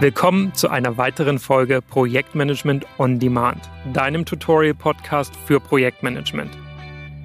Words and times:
Willkommen 0.00 0.54
zu 0.54 0.68
einer 0.68 0.96
weiteren 0.96 1.40
Folge 1.40 1.82
Projektmanagement 1.82 2.86
on 2.98 3.18
Demand, 3.18 3.68
deinem 3.92 4.24
Tutorial-Podcast 4.24 5.34
für 5.44 5.58
Projektmanagement. 5.58 6.56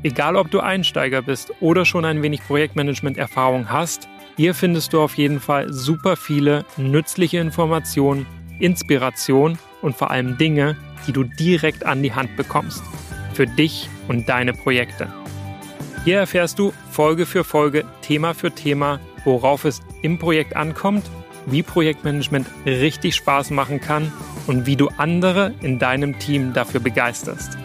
Egal 0.01 0.35
ob 0.35 0.49
du 0.49 0.59
Einsteiger 0.59 1.21
bist 1.21 1.53
oder 1.59 1.85
schon 1.85 2.03
ein 2.03 2.23
wenig 2.23 2.41
Projektmanagement-Erfahrung 2.41 3.69
hast, 3.69 4.09
hier 4.37 4.55
findest 4.55 4.91
du 4.91 5.01
auf 5.01 5.19
jeden 5.19 5.39
Fall 5.39 5.71
super 5.71 6.15
viele 6.15 6.65
nützliche 6.75 7.37
Informationen, 7.37 8.25
Inspiration 8.57 9.59
und 9.83 9.95
vor 9.95 10.09
allem 10.09 10.39
Dinge, 10.39 10.75
die 11.05 11.11
du 11.11 11.25
direkt 11.25 11.85
an 11.85 12.01
die 12.01 12.13
Hand 12.13 12.35
bekommst. 12.35 12.83
Für 13.35 13.45
dich 13.45 13.87
und 14.07 14.27
deine 14.27 14.53
Projekte. 14.53 15.13
Hier 16.05 16.17
erfährst 16.17 16.57
du 16.57 16.73
Folge 16.89 17.27
für 17.27 17.43
Folge, 17.43 17.85
Thema 18.01 18.33
für 18.33 18.49
Thema, 18.49 18.99
worauf 19.25 19.63
es 19.63 19.79
im 20.01 20.17
Projekt 20.17 20.55
ankommt 20.55 21.03
wie 21.45 21.63
Projektmanagement 21.63 22.47
richtig 22.65 23.15
Spaß 23.15 23.51
machen 23.51 23.79
kann 23.79 24.11
und 24.47 24.65
wie 24.65 24.75
du 24.75 24.89
andere 24.97 25.53
in 25.61 25.79
deinem 25.79 26.19
Team 26.19 26.53
dafür 26.53 26.79
begeisterst. 26.79 27.57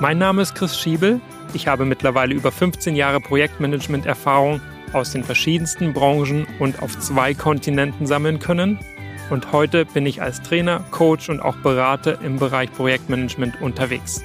Mein 0.00 0.18
Name 0.18 0.42
ist 0.42 0.54
Chris 0.54 0.78
Schiebel. 0.78 1.20
Ich 1.54 1.68
habe 1.68 1.84
mittlerweile 1.84 2.34
über 2.34 2.50
15 2.50 2.96
Jahre 2.96 3.20
Projektmanagement-Erfahrung 3.20 4.60
aus 4.92 5.12
den 5.12 5.24
verschiedensten 5.24 5.92
Branchen 5.92 6.46
und 6.58 6.82
auf 6.82 6.98
zwei 6.98 7.34
Kontinenten 7.34 8.06
sammeln 8.06 8.38
können. 8.38 8.78
Und 9.30 9.52
heute 9.52 9.86
bin 9.86 10.04
ich 10.06 10.20
als 10.20 10.42
Trainer, 10.42 10.84
Coach 10.90 11.28
und 11.28 11.40
auch 11.40 11.56
Berater 11.56 12.20
im 12.22 12.38
Bereich 12.38 12.72
Projektmanagement 12.72 13.60
unterwegs. 13.60 14.24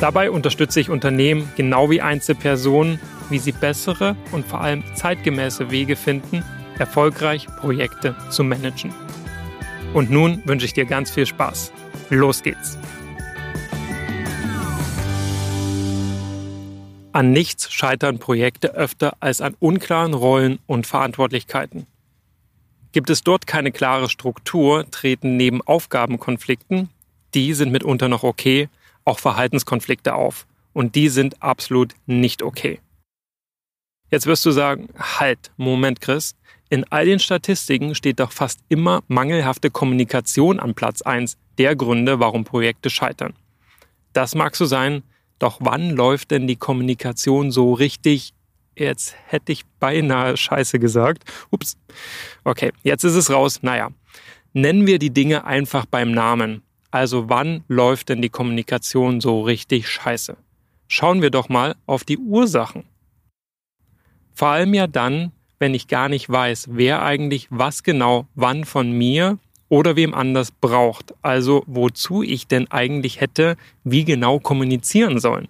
Dabei 0.00 0.30
unterstütze 0.30 0.80
ich 0.80 0.90
Unternehmen 0.90 1.50
genau 1.56 1.90
wie 1.90 2.00
Einzelpersonen, 2.00 3.00
wie 3.30 3.38
sie 3.38 3.52
bessere 3.52 4.16
und 4.30 4.46
vor 4.46 4.60
allem 4.60 4.84
zeitgemäße 4.94 5.70
Wege 5.70 5.96
finden, 5.96 6.44
erfolgreich 6.78 7.46
Projekte 7.58 8.14
zu 8.30 8.44
managen. 8.44 8.92
Und 9.94 10.10
nun 10.10 10.42
wünsche 10.44 10.66
ich 10.66 10.74
dir 10.74 10.84
ganz 10.84 11.10
viel 11.10 11.26
Spaß. 11.26 11.72
Los 12.10 12.42
geht's! 12.42 12.78
An 17.12 17.32
nichts 17.32 17.72
scheitern 17.72 18.18
Projekte 18.18 18.74
öfter 18.74 19.16
als 19.20 19.40
an 19.40 19.56
unklaren 19.58 20.14
Rollen 20.14 20.58
und 20.66 20.86
Verantwortlichkeiten. 20.86 21.86
Gibt 22.92 23.10
es 23.10 23.22
dort 23.22 23.46
keine 23.46 23.72
klare 23.72 24.08
Struktur, 24.08 24.90
treten 24.90 25.36
neben 25.36 25.60
Aufgabenkonflikten, 25.62 26.90
die 27.34 27.54
sind 27.54 27.72
mitunter 27.72 28.08
noch 28.08 28.22
okay, 28.22 28.68
auch 29.04 29.18
Verhaltenskonflikte 29.18 30.14
auf. 30.14 30.46
Und 30.72 30.94
die 30.94 31.08
sind 31.08 31.42
absolut 31.42 31.94
nicht 32.06 32.42
okay. 32.42 32.80
Jetzt 34.10 34.26
wirst 34.26 34.46
du 34.46 34.50
sagen, 34.50 34.88
halt, 34.96 35.50
Moment, 35.56 36.00
Chris, 36.00 36.36
in 36.70 36.84
all 36.90 37.06
den 37.06 37.18
Statistiken 37.18 37.94
steht 37.94 38.20
doch 38.20 38.32
fast 38.32 38.60
immer 38.68 39.02
mangelhafte 39.08 39.70
Kommunikation 39.70 40.60
an 40.60 40.74
Platz 40.74 41.02
1 41.02 41.36
der 41.56 41.74
Gründe, 41.76 42.20
warum 42.20 42.44
Projekte 42.44 42.90
scheitern. 42.90 43.34
Das 44.12 44.34
mag 44.34 44.54
so 44.56 44.66
sein, 44.66 45.02
doch 45.38 45.58
wann 45.60 45.90
läuft 45.90 46.30
denn 46.30 46.46
die 46.46 46.56
Kommunikation 46.56 47.50
so 47.50 47.72
richtig? 47.72 48.32
Jetzt 48.76 49.14
hätte 49.26 49.52
ich 49.52 49.64
beinahe 49.80 50.36
Scheiße 50.36 50.78
gesagt. 50.78 51.24
Ups. 51.50 51.76
Okay, 52.44 52.72
jetzt 52.82 53.04
ist 53.04 53.14
es 53.14 53.30
raus. 53.30 53.62
Naja, 53.62 53.90
nennen 54.52 54.86
wir 54.86 54.98
die 54.98 55.10
Dinge 55.10 55.44
einfach 55.44 55.86
beim 55.86 56.12
Namen. 56.12 56.62
Also 56.90 57.28
wann 57.28 57.64
läuft 57.68 58.08
denn 58.08 58.22
die 58.22 58.28
Kommunikation 58.28 59.20
so 59.20 59.42
richtig 59.42 59.88
scheiße? 59.88 60.36
Schauen 60.86 61.22
wir 61.22 61.30
doch 61.30 61.48
mal 61.48 61.76
auf 61.86 62.04
die 62.04 62.18
Ursachen. 62.18 62.84
Vor 64.34 64.48
allem 64.48 64.72
ja 64.74 64.86
dann, 64.86 65.32
wenn 65.58 65.74
ich 65.74 65.88
gar 65.88 66.08
nicht 66.08 66.28
weiß, 66.28 66.68
wer 66.70 67.02
eigentlich 67.02 67.48
was 67.50 67.82
genau 67.82 68.26
wann 68.34 68.64
von 68.64 68.90
mir 68.92 69.38
oder 69.68 69.96
wem 69.96 70.14
anders 70.14 70.50
braucht. 70.50 71.14
Also 71.22 71.62
wozu 71.66 72.22
ich 72.22 72.46
denn 72.46 72.70
eigentlich 72.70 73.20
hätte, 73.20 73.56
wie 73.84 74.04
genau 74.04 74.38
kommunizieren 74.38 75.18
sollen. 75.18 75.48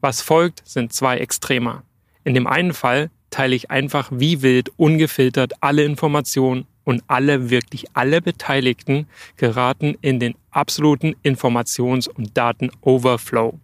Was 0.00 0.20
folgt, 0.20 0.62
sind 0.64 0.92
zwei 0.92 1.18
Extremer. 1.18 1.82
In 2.24 2.34
dem 2.34 2.46
einen 2.46 2.74
Fall 2.74 3.10
teile 3.30 3.56
ich 3.56 3.70
einfach 3.70 4.10
wie 4.12 4.42
wild 4.42 4.70
ungefiltert 4.76 5.54
alle 5.60 5.84
Informationen 5.84 6.66
und 6.84 7.02
alle, 7.06 7.50
wirklich 7.50 7.86
alle 7.94 8.20
Beteiligten 8.20 9.08
geraten 9.36 9.96
in 10.02 10.20
den 10.20 10.34
absoluten 10.50 11.16
Informations- 11.24 12.08
und 12.08 12.36
Daten-Overflow. 12.36 13.58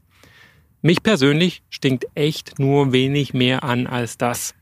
Mich 0.82 1.02
persönlich 1.02 1.62
stinkt 1.68 2.06
echt 2.14 2.58
nur 2.58 2.92
wenig 2.92 3.34
mehr 3.34 3.62
an 3.62 3.86
als 3.86 4.16
das. 4.16 4.54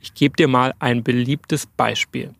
Ich 0.00 0.14
gebe 0.14 0.36
dir 0.36 0.48
mal 0.48 0.74
ein 0.78 1.02
beliebtes 1.02 1.66
Beispiel. 1.66 2.34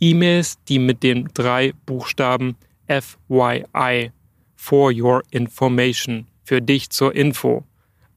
E-Mails, 0.00 0.58
die 0.68 0.78
mit 0.78 1.02
den 1.02 1.28
drei 1.34 1.72
Buchstaben 1.86 2.56
FYI 2.86 4.10
for 4.56 4.92
your 4.92 5.22
information 5.30 6.26
für 6.44 6.60
dich 6.60 6.90
zur 6.90 7.14
Info 7.14 7.64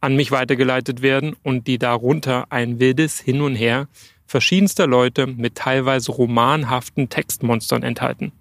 an 0.01 0.16
mich 0.16 0.31
weitergeleitet 0.31 1.01
werden 1.01 1.35
und 1.44 1.67
die 1.67 1.78
darunter 1.78 2.45
ein 2.51 2.79
wildes 2.79 3.19
Hin 3.19 3.41
und 3.41 3.55
Her 3.55 3.88
verschiedenster 4.25 4.88
Leute 4.88 5.28
mit 5.28 5.55
teilweise 5.55 6.11
romanhaften 6.11 7.09
Textmonstern 7.09 7.84
enthalten. 7.84 8.31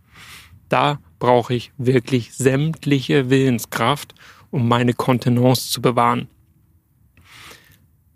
Da 0.69 0.99
brauche 1.19 1.55
ich 1.55 1.73
wirklich 1.79 2.35
sämtliche 2.35 3.31
Willenskraft, 3.31 4.15
um 4.51 4.69
meine 4.69 4.93
Kontenance 4.93 5.71
zu 5.71 5.81
bewahren. 5.81 6.29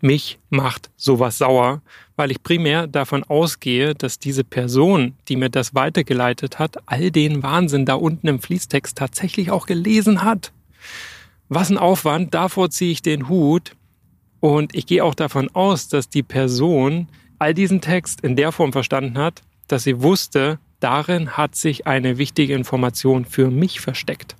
Mich 0.01 0.39
macht 0.49 0.89
sowas 0.97 1.37
sauer, 1.37 1.81
weil 2.15 2.31
ich 2.31 2.41
primär 2.41 2.87
davon 2.87 3.23
ausgehe, 3.23 3.93
dass 3.93 4.17
diese 4.17 4.43
Person, 4.43 5.13
die 5.27 5.35
mir 5.35 5.49
das 5.49 5.75
weitergeleitet 5.75 6.57
hat, 6.57 6.77
all 6.87 7.11
den 7.11 7.43
Wahnsinn 7.43 7.85
da 7.85 7.93
unten 7.93 8.27
im 8.27 8.39
Fließtext 8.39 8.97
tatsächlich 8.97 9.51
auch 9.51 9.67
gelesen 9.67 10.23
hat. 10.23 10.51
Was 11.49 11.69
ein 11.69 11.77
Aufwand, 11.77 12.33
davor 12.33 12.71
ziehe 12.71 12.91
ich 12.91 13.01
den 13.01 13.29
Hut. 13.29 13.73
Und 14.39 14.73
ich 14.73 14.87
gehe 14.87 15.03
auch 15.03 15.13
davon 15.13 15.49
aus, 15.53 15.87
dass 15.87 16.09
die 16.09 16.23
Person 16.23 17.07
all 17.37 17.53
diesen 17.53 17.81
Text 17.81 18.21
in 18.21 18.35
der 18.35 18.51
Form 18.51 18.71
verstanden 18.71 19.17
hat, 19.17 19.43
dass 19.67 19.83
sie 19.83 20.01
wusste, 20.01 20.59
darin 20.79 21.37
hat 21.37 21.55
sich 21.55 21.85
eine 21.85 22.17
wichtige 22.17 22.55
Information 22.55 23.25
für 23.25 23.51
mich 23.51 23.81
versteckt. 23.81 24.35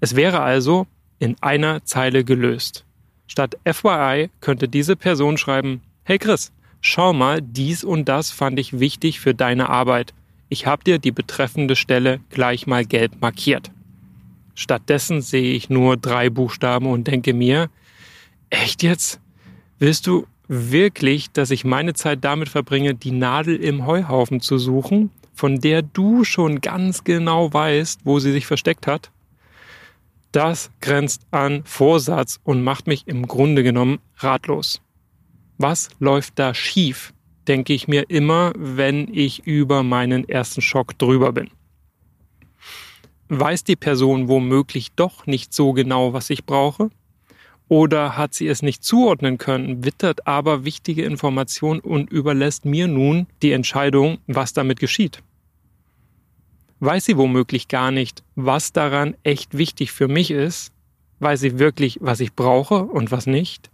Es 0.00 0.16
wäre 0.16 0.40
also 0.40 0.86
in 1.18 1.36
einer 1.42 1.84
Zeile 1.84 2.24
gelöst. 2.24 2.86
Statt 3.30 3.56
FYI 3.64 4.28
könnte 4.40 4.68
diese 4.68 4.96
Person 4.96 5.38
schreiben, 5.38 5.82
hey 6.02 6.18
Chris, 6.18 6.50
schau 6.80 7.12
mal, 7.12 7.40
dies 7.40 7.84
und 7.84 8.08
das 8.08 8.32
fand 8.32 8.58
ich 8.58 8.80
wichtig 8.80 9.20
für 9.20 9.34
deine 9.34 9.68
Arbeit. 9.68 10.14
Ich 10.48 10.66
habe 10.66 10.82
dir 10.82 10.98
die 10.98 11.12
betreffende 11.12 11.76
Stelle 11.76 12.18
gleich 12.30 12.66
mal 12.66 12.84
gelb 12.84 13.20
markiert. 13.20 13.70
Stattdessen 14.56 15.20
sehe 15.20 15.52
ich 15.52 15.70
nur 15.70 15.96
drei 15.96 16.28
Buchstaben 16.28 16.86
und 16.86 17.06
denke 17.06 17.32
mir, 17.32 17.70
echt 18.50 18.82
jetzt? 18.82 19.20
Willst 19.78 20.08
du 20.08 20.26
wirklich, 20.48 21.30
dass 21.30 21.52
ich 21.52 21.64
meine 21.64 21.94
Zeit 21.94 22.24
damit 22.24 22.48
verbringe, 22.48 22.94
die 22.94 23.12
Nadel 23.12 23.54
im 23.54 23.86
Heuhaufen 23.86 24.40
zu 24.40 24.58
suchen, 24.58 25.10
von 25.34 25.60
der 25.60 25.82
du 25.82 26.24
schon 26.24 26.60
ganz 26.60 27.04
genau 27.04 27.52
weißt, 27.52 28.00
wo 28.02 28.18
sie 28.18 28.32
sich 28.32 28.46
versteckt 28.46 28.88
hat? 28.88 29.12
Das 30.32 30.70
grenzt 30.80 31.26
an 31.32 31.62
Vorsatz 31.64 32.38
und 32.44 32.62
macht 32.62 32.86
mich 32.86 33.06
im 33.06 33.26
Grunde 33.26 33.62
genommen 33.62 33.98
ratlos. 34.16 34.80
Was 35.58 35.88
läuft 35.98 36.38
da 36.38 36.54
schief, 36.54 37.12
denke 37.48 37.72
ich 37.72 37.88
mir 37.88 38.08
immer, 38.08 38.52
wenn 38.56 39.12
ich 39.12 39.46
über 39.46 39.82
meinen 39.82 40.28
ersten 40.28 40.60
Schock 40.60 40.96
drüber 40.98 41.32
bin. 41.32 41.50
Weiß 43.28 43.64
die 43.64 43.76
Person 43.76 44.28
womöglich 44.28 44.92
doch 44.92 45.26
nicht 45.26 45.52
so 45.52 45.72
genau, 45.72 46.12
was 46.12 46.30
ich 46.30 46.44
brauche? 46.44 46.90
Oder 47.68 48.16
hat 48.16 48.34
sie 48.34 48.48
es 48.48 48.62
nicht 48.62 48.82
zuordnen 48.82 49.38
können, 49.38 49.84
wittert 49.84 50.26
aber 50.26 50.64
wichtige 50.64 51.04
Informationen 51.04 51.80
und 51.80 52.10
überlässt 52.10 52.64
mir 52.64 52.88
nun 52.88 53.26
die 53.42 53.52
Entscheidung, 53.52 54.18
was 54.26 54.52
damit 54.52 54.80
geschieht? 54.80 55.22
Weiß 56.80 57.04
sie 57.04 57.16
womöglich 57.16 57.68
gar 57.68 57.90
nicht, 57.90 58.22
was 58.34 58.72
daran 58.72 59.16
echt 59.22 59.56
wichtig 59.56 59.92
für 59.92 60.08
mich 60.08 60.30
ist, 60.30 60.72
weiß 61.20 61.40
sie 61.40 61.58
wirklich, 61.58 61.98
was 62.00 62.20
ich 62.20 62.34
brauche 62.34 62.84
und 62.84 63.10
was 63.10 63.26
nicht. 63.26 63.70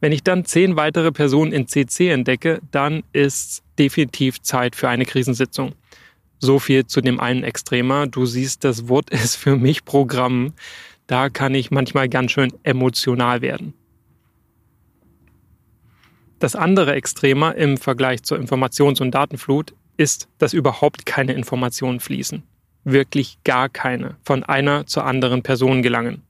Wenn 0.00 0.12
ich 0.12 0.22
dann 0.22 0.44
zehn 0.44 0.76
weitere 0.76 1.10
Personen 1.10 1.52
in 1.52 1.66
CC 1.66 2.10
entdecke, 2.10 2.60
dann 2.70 3.02
ist 3.12 3.62
definitiv 3.78 4.40
Zeit 4.42 4.76
für 4.76 4.88
eine 4.88 5.04
Krisensitzung. 5.04 5.72
So 6.38 6.60
viel 6.60 6.86
zu 6.86 7.00
dem 7.00 7.18
einen 7.18 7.42
Extremer. 7.42 8.06
Du 8.06 8.24
siehst, 8.24 8.62
das 8.62 8.88
Wort 8.88 9.10
ist 9.10 9.36
für 9.36 9.56
mich 9.56 9.84
Programm. 9.84 10.52
Da 11.06 11.30
kann 11.30 11.54
ich 11.54 11.70
manchmal 11.70 12.08
ganz 12.08 12.32
schön 12.32 12.52
emotional 12.62 13.40
werden. 13.40 13.74
Das 16.38 16.54
andere 16.54 16.92
Extremer 16.92 17.56
im 17.56 17.78
Vergleich 17.78 18.22
zur 18.22 18.38
Informations- 18.38 19.00
und 19.00 19.10
Datenflut 19.12 19.74
ist, 19.98 20.28
dass 20.38 20.54
überhaupt 20.54 21.04
keine 21.04 21.34
Informationen 21.34 22.00
fließen. 22.00 22.42
Wirklich 22.84 23.38
gar 23.44 23.68
keine 23.68 24.16
von 24.24 24.44
einer 24.44 24.86
zur 24.86 25.04
anderen 25.04 25.42
Person 25.42 25.82
gelangen. 25.82 26.22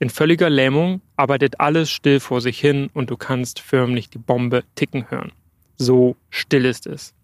In 0.00 0.10
völliger 0.10 0.50
Lähmung 0.50 1.00
arbeitet 1.16 1.60
alles 1.60 1.90
still 1.90 2.20
vor 2.20 2.42
sich 2.42 2.60
hin 2.60 2.90
und 2.92 3.08
du 3.08 3.16
kannst 3.16 3.60
förmlich 3.60 4.10
die 4.10 4.18
Bombe 4.18 4.64
ticken 4.74 5.10
hören. 5.10 5.32
So 5.76 6.16
still 6.28 6.66
ist 6.66 6.86
es. 6.86 7.14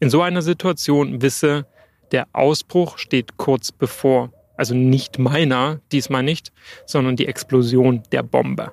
In 0.00 0.08
so 0.08 0.22
einer 0.22 0.42
Situation 0.42 1.20
wisse, 1.20 1.66
der 2.12 2.28
Ausbruch 2.32 2.98
steht 2.98 3.36
kurz 3.36 3.72
bevor. 3.72 4.32
Also 4.56 4.74
nicht 4.74 5.18
meiner, 5.18 5.80
diesmal 5.90 6.22
nicht, 6.22 6.52
sondern 6.86 7.16
die 7.16 7.26
Explosion 7.26 8.02
der 8.12 8.22
Bombe. 8.22 8.72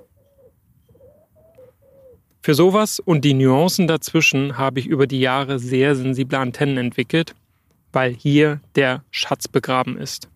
Für 2.50 2.56
sowas 2.56 3.00
und 3.00 3.26
die 3.26 3.36
Nuancen 3.36 3.86
dazwischen 3.86 4.58
habe 4.58 4.80
ich 4.80 4.88
über 4.88 5.06
die 5.06 5.20
Jahre 5.20 5.60
sehr 5.60 5.96
sensible 5.96 6.40
Antennen 6.40 6.78
entwickelt, 6.78 7.36
weil 7.94 8.12
hier 8.12 8.60
der 8.74 9.04
Schatz 9.12 9.48
begraben 9.48 10.00
ist. 10.00 10.30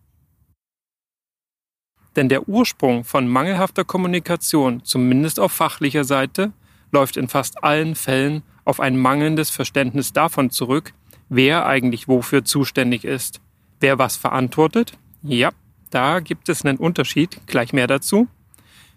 Denn 2.14 2.28
der 2.28 2.48
Ursprung 2.48 3.02
von 3.02 3.26
mangelhafter 3.26 3.84
Kommunikation, 3.84 4.84
zumindest 4.84 5.40
auf 5.40 5.50
fachlicher 5.50 6.04
Seite, 6.04 6.52
läuft 6.92 7.16
in 7.16 7.26
fast 7.26 7.64
allen 7.64 7.96
Fällen 7.96 8.44
auf 8.64 8.78
ein 8.78 8.96
mangelndes 8.96 9.50
Verständnis 9.50 10.12
davon 10.12 10.50
zurück, 10.50 10.94
wer 11.28 11.66
eigentlich 11.66 12.06
wofür 12.06 12.44
zuständig 12.44 13.04
ist. 13.04 13.40
Wer 13.80 13.98
was 13.98 14.16
verantwortet? 14.16 14.92
Ja, 15.24 15.50
da 15.90 16.20
gibt 16.20 16.48
es 16.48 16.64
einen 16.64 16.78
Unterschied, 16.78 17.40
gleich 17.48 17.72
mehr 17.72 17.88
dazu. 17.88 18.28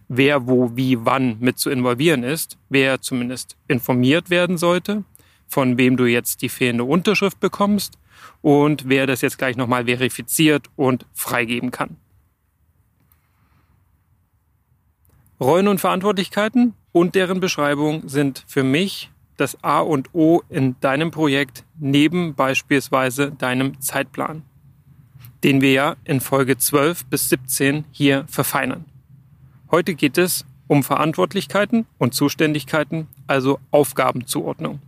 Wer 0.09 0.48
wo 0.48 0.75
wie 0.75 1.06
wann 1.06 1.38
mit 1.39 1.59
zu 1.59 1.69
involvieren 1.69 2.24
ist, 2.24 2.57
wer 2.69 3.01
zumindest 3.01 3.57
informiert 3.68 4.30
werden 4.30 4.57
sollte, 4.57 5.04
von 5.48 5.77
wem 5.77 5.98
du 5.98 6.06
jetzt 6.06 6.42
die 6.42 6.50
fehlende 6.50 6.83
Unterschrift 6.83 7.39
bekommst 7.39 7.98
und 8.42 8.88
wer 8.88 9.07
das 9.07 9.21
jetzt 9.21 9.38
gleich 9.38 9.57
nochmal 9.57 9.86
verifiziert 9.86 10.68
und 10.75 11.06
freigeben 11.13 11.71
kann. 11.71 11.98
Rollen 15.39 15.68
und 15.68 15.80
Verantwortlichkeiten 15.80 16.74
und 16.92 17.13
deren 17.13 17.39
Beschreibung 17.39 18.09
sind 18.09 18.44
für 18.48 18.63
mich 18.63 19.12
das 19.38 19.63
A 19.63 19.81
und 19.81 20.13
O 20.13 20.42
in 20.50 20.80
deinem 20.80 21.12
Projekt 21.12 21.63
neben 21.80 22.33
beispielsweise 22.33 23.31
deinem 23.31 23.80
Zeitplan, 23.80 24.42
den 25.44 25.62
wir 25.62 25.71
ja 25.71 25.95
in 26.06 26.21
Folge 26.21 26.57
12 26.57 27.06
bis 27.06 27.30
17 27.30 27.86
hier 27.92 28.25
verfeinern. 28.27 28.86
Heute 29.69 29.96
geht 29.96 30.18
es 30.18 30.46
um 30.68 30.84
Verantwortlichkeiten 30.84 31.86
und 31.98 32.14
Zuständigkeiten, 32.14 33.08
also 33.28 33.60
Aufgabenzuordnung. 33.72 34.80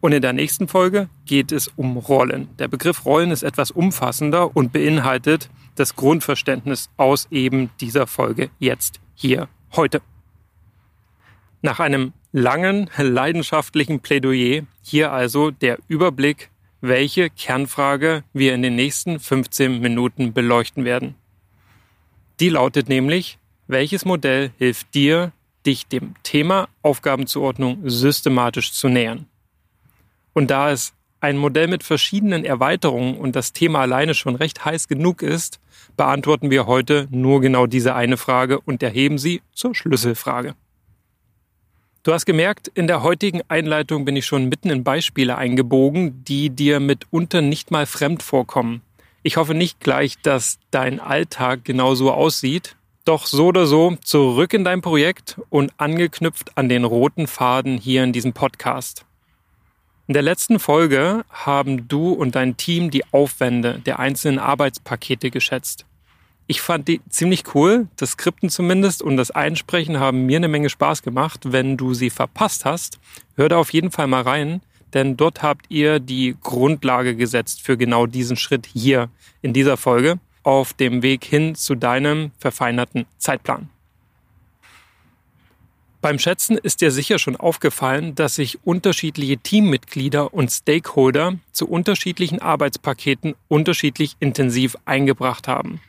Und 0.00 0.12
in 0.12 0.22
der 0.22 0.32
nächsten 0.32 0.68
Folge 0.68 1.08
geht 1.26 1.52
es 1.52 1.68
um 1.76 1.96
Rollen. 1.96 2.48
Der 2.58 2.68
Begriff 2.68 3.04
Rollen 3.04 3.30
ist 3.30 3.42
etwas 3.42 3.70
umfassender 3.70 4.56
und 4.56 4.72
beinhaltet 4.72 5.50
das 5.74 5.96
Grundverständnis 5.96 6.88
aus 6.96 7.28
eben 7.30 7.70
dieser 7.80 8.06
Folge 8.06 8.50
jetzt 8.58 9.00
hier 9.14 9.48
heute. 9.76 10.00
Nach 11.60 11.78
einem 11.78 12.12
langen, 12.32 12.90
leidenschaftlichen 12.96 14.00
Plädoyer 14.00 14.62
hier 14.82 15.12
also 15.12 15.50
der 15.50 15.78
Überblick, 15.88 16.50
welche 16.80 17.30
Kernfrage 17.30 18.24
wir 18.32 18.54
in 18.54 18.62
den 18.62 18.74
nächsten 18.74 19.20
15 19.20 19.80
Minuten 19.80 20.32
beleuchten 20.32 20.84
werden. 20.84 21.14
Die 22.40 22.48
lautet 22.48 22.88
nämlich, 22.88 23.38
welches 23.66 24.04
Modell 24.04 24.50
hilft 24.58 24.94
dir, 24.94 25.32
dich 25.64 25.86
dem 25.86 26.14
Thema 26.22 26.68
Aufgabenzuordnung 26.82 27.78
systematisch 27.88 28.72
zu 28.72 28.88
nähern? 28.88 29.26
Und 30.32 30.50
da 30.50 30.70
es 30.70 30.94
ein 31.20 31.36
Modell 31.36 31.68
mit 31.68 31.84
verschiedenen 31.84 32.44
Erweiterungen 32.44 33.16
und 33.16 33.36
das 33.36 33.52
Thema 33.52 33.80
alleine 33.80 34.14
schon 34.14 34.34
recht 34.34 34.64
heiß 34.64 34.88
genug 34.88 35.22
ist, 35.22 35.60
beantworten 35.96 36.50
wir 36.50 36.66
heute 36.66 37.06
nur 37.10 37.40
genau 37.40 37.66
diese 37.66 37.94
eine 37.94 38.16
Frage 38.16 38.60
und 38.60 38.82
erheben 38.82 39.18
sie 39.18 39.40
zur 39.52 39.74
Schlüsselfrage. 39.74 40.54
Du 42.02 42.12
hast 42.12 42.26
gemerkt, 42.26 42.66
in 42.74 42.88
der 42.88 43.04
heutigen 43.04 43.42
Einleitung 43.46 44.04
bin 44.04 44.16
ich 44.16 44.26
schon 44.26 44.48
mitten 44.48 44.70
in 44.70 44.82
Beispiele 44.82 45.38
eingebogen, 45.38 46.24
die 46.24 46.50
dir 46.50 46.80
mitunter 46.80 47.42
nicht 47.42 47.70
mal 47.70 47.86
fremd 47.86 48.24
vorkommen. 48.24 48.82
Ich 49.22 49.36
hoffe 49.36 49.54
nicht 49.54 49.78
gleich, 49.78 50.20
dass 50.20 50.58
dein 50.72 50.98
Alltag 50.98 51.64
genauso 51.64 52.10
aussieht. 52.10 52.74
Doch 53.04 53.26
so 53.26 53.46
oder 53.46 53.66
so 53.66 53.96
zurück 54.04 54.54
in 54.54 54.62
dein 54.62 54.80
Projekt 54.80 55.40
und 55.50 55.72
angeknüpft 55.76 56.56
an 56.56 56.68
den 56.68 56.84
roten 56.84 57.26
Faden 57.26 57.76
hier 57.76 58.04
in 58.04 58.12
diesem 58.12 58.32
Podcast. 58.32 59.04
In 60.06 60.14
der 60.14 60.22
letzten 60.22 60.60
Folge 60.60 61.24
haben 61.28 61.88
du 61.88 62.12
und 62.12 62.36
dein 62.36 62.56
Team 62.56 62.92
die 62.92 63.04
Aufwände 63.12 63.80
der 63.84 63.98
einzelnen 63.98 64.38
Arbeitspakete 64.38 65.32
geschätzt. 65.32 65.84
Ich 66.46 66.60
fand 66.60 66.86
die 66.86 67.00
ziemlich 67.08 67.56
cool, 67.56 67.88
das 67.96 68.12
Skripten 68.12 68.50
zumindest 68.50 69.02
und 69.02 69.16
das 69.16 69.32
Einsprechen 69.32 69.98
haben 69.98 70.26
mir 70.26 70.36
eine 70.36 70.48
Menge 70.48 70.70
Spaß 70.70 71.02
gemacht. 71.02 71.40
Wenn 71.50 71.76
du 71.76 71.94
sie 71.94 72.10
verpasst 72.10 72.64
hast, 72.64 73.00
hör 73.34 73.48
da 73.48 73.56
auf 73.58 73.72
jeden 73.72 73.90
Fall 73.90 74.06
mal 74.06 74.22
rein, 74.22 74.60
denn 74.94 75.16
dort 75.16 75.42
habt 75.42 75.66
ihr 75.70 75.98
die 75.98 76.36
Grundlage 76.40 77.16
gesetzt 77.16 77.62
für 77.62 77.76
genau 77.76 78.06
diesen 78.06 78.36
Schritt 78.36 78.66
hier 78.66 79.08
in 79.40 79.52
dieser 79.52 79.76
Folge 79.76 80.20
auf 80.42 80.72
dem 80.72 81.02
Weg 81.02 81.24
hin 81.24 81.54
zu 81.54 81.74
deinem 81.74 82.32
verfeinerten 82.38 83.06
Zeitplan. 83.18 83.68
Beim 86.02 86.18
Schätzen 86.18 86.58
ist 86.58 86.80
dir 86.80 86.90
sicher 86.90 87.20
schon 87.20 87.36
aufgefallen, 87.36 88.16
dass 88.16 88.34
sich 88.34 88.58
unterschiedliche 88.64 89.38
Teammitglieder 89.38 90.34
und 90.34 90.50
Stakeholder 90.50 91.38
zu 91.52 91.68
unterschiedlichen 91.68 92.42
Arbeitspaketen 92.42 93.36
unterschiedlich 93.46 94.16
intensiv 94.18 94.76
eingebracht 94.84 95.46
haben. 95.46 95.80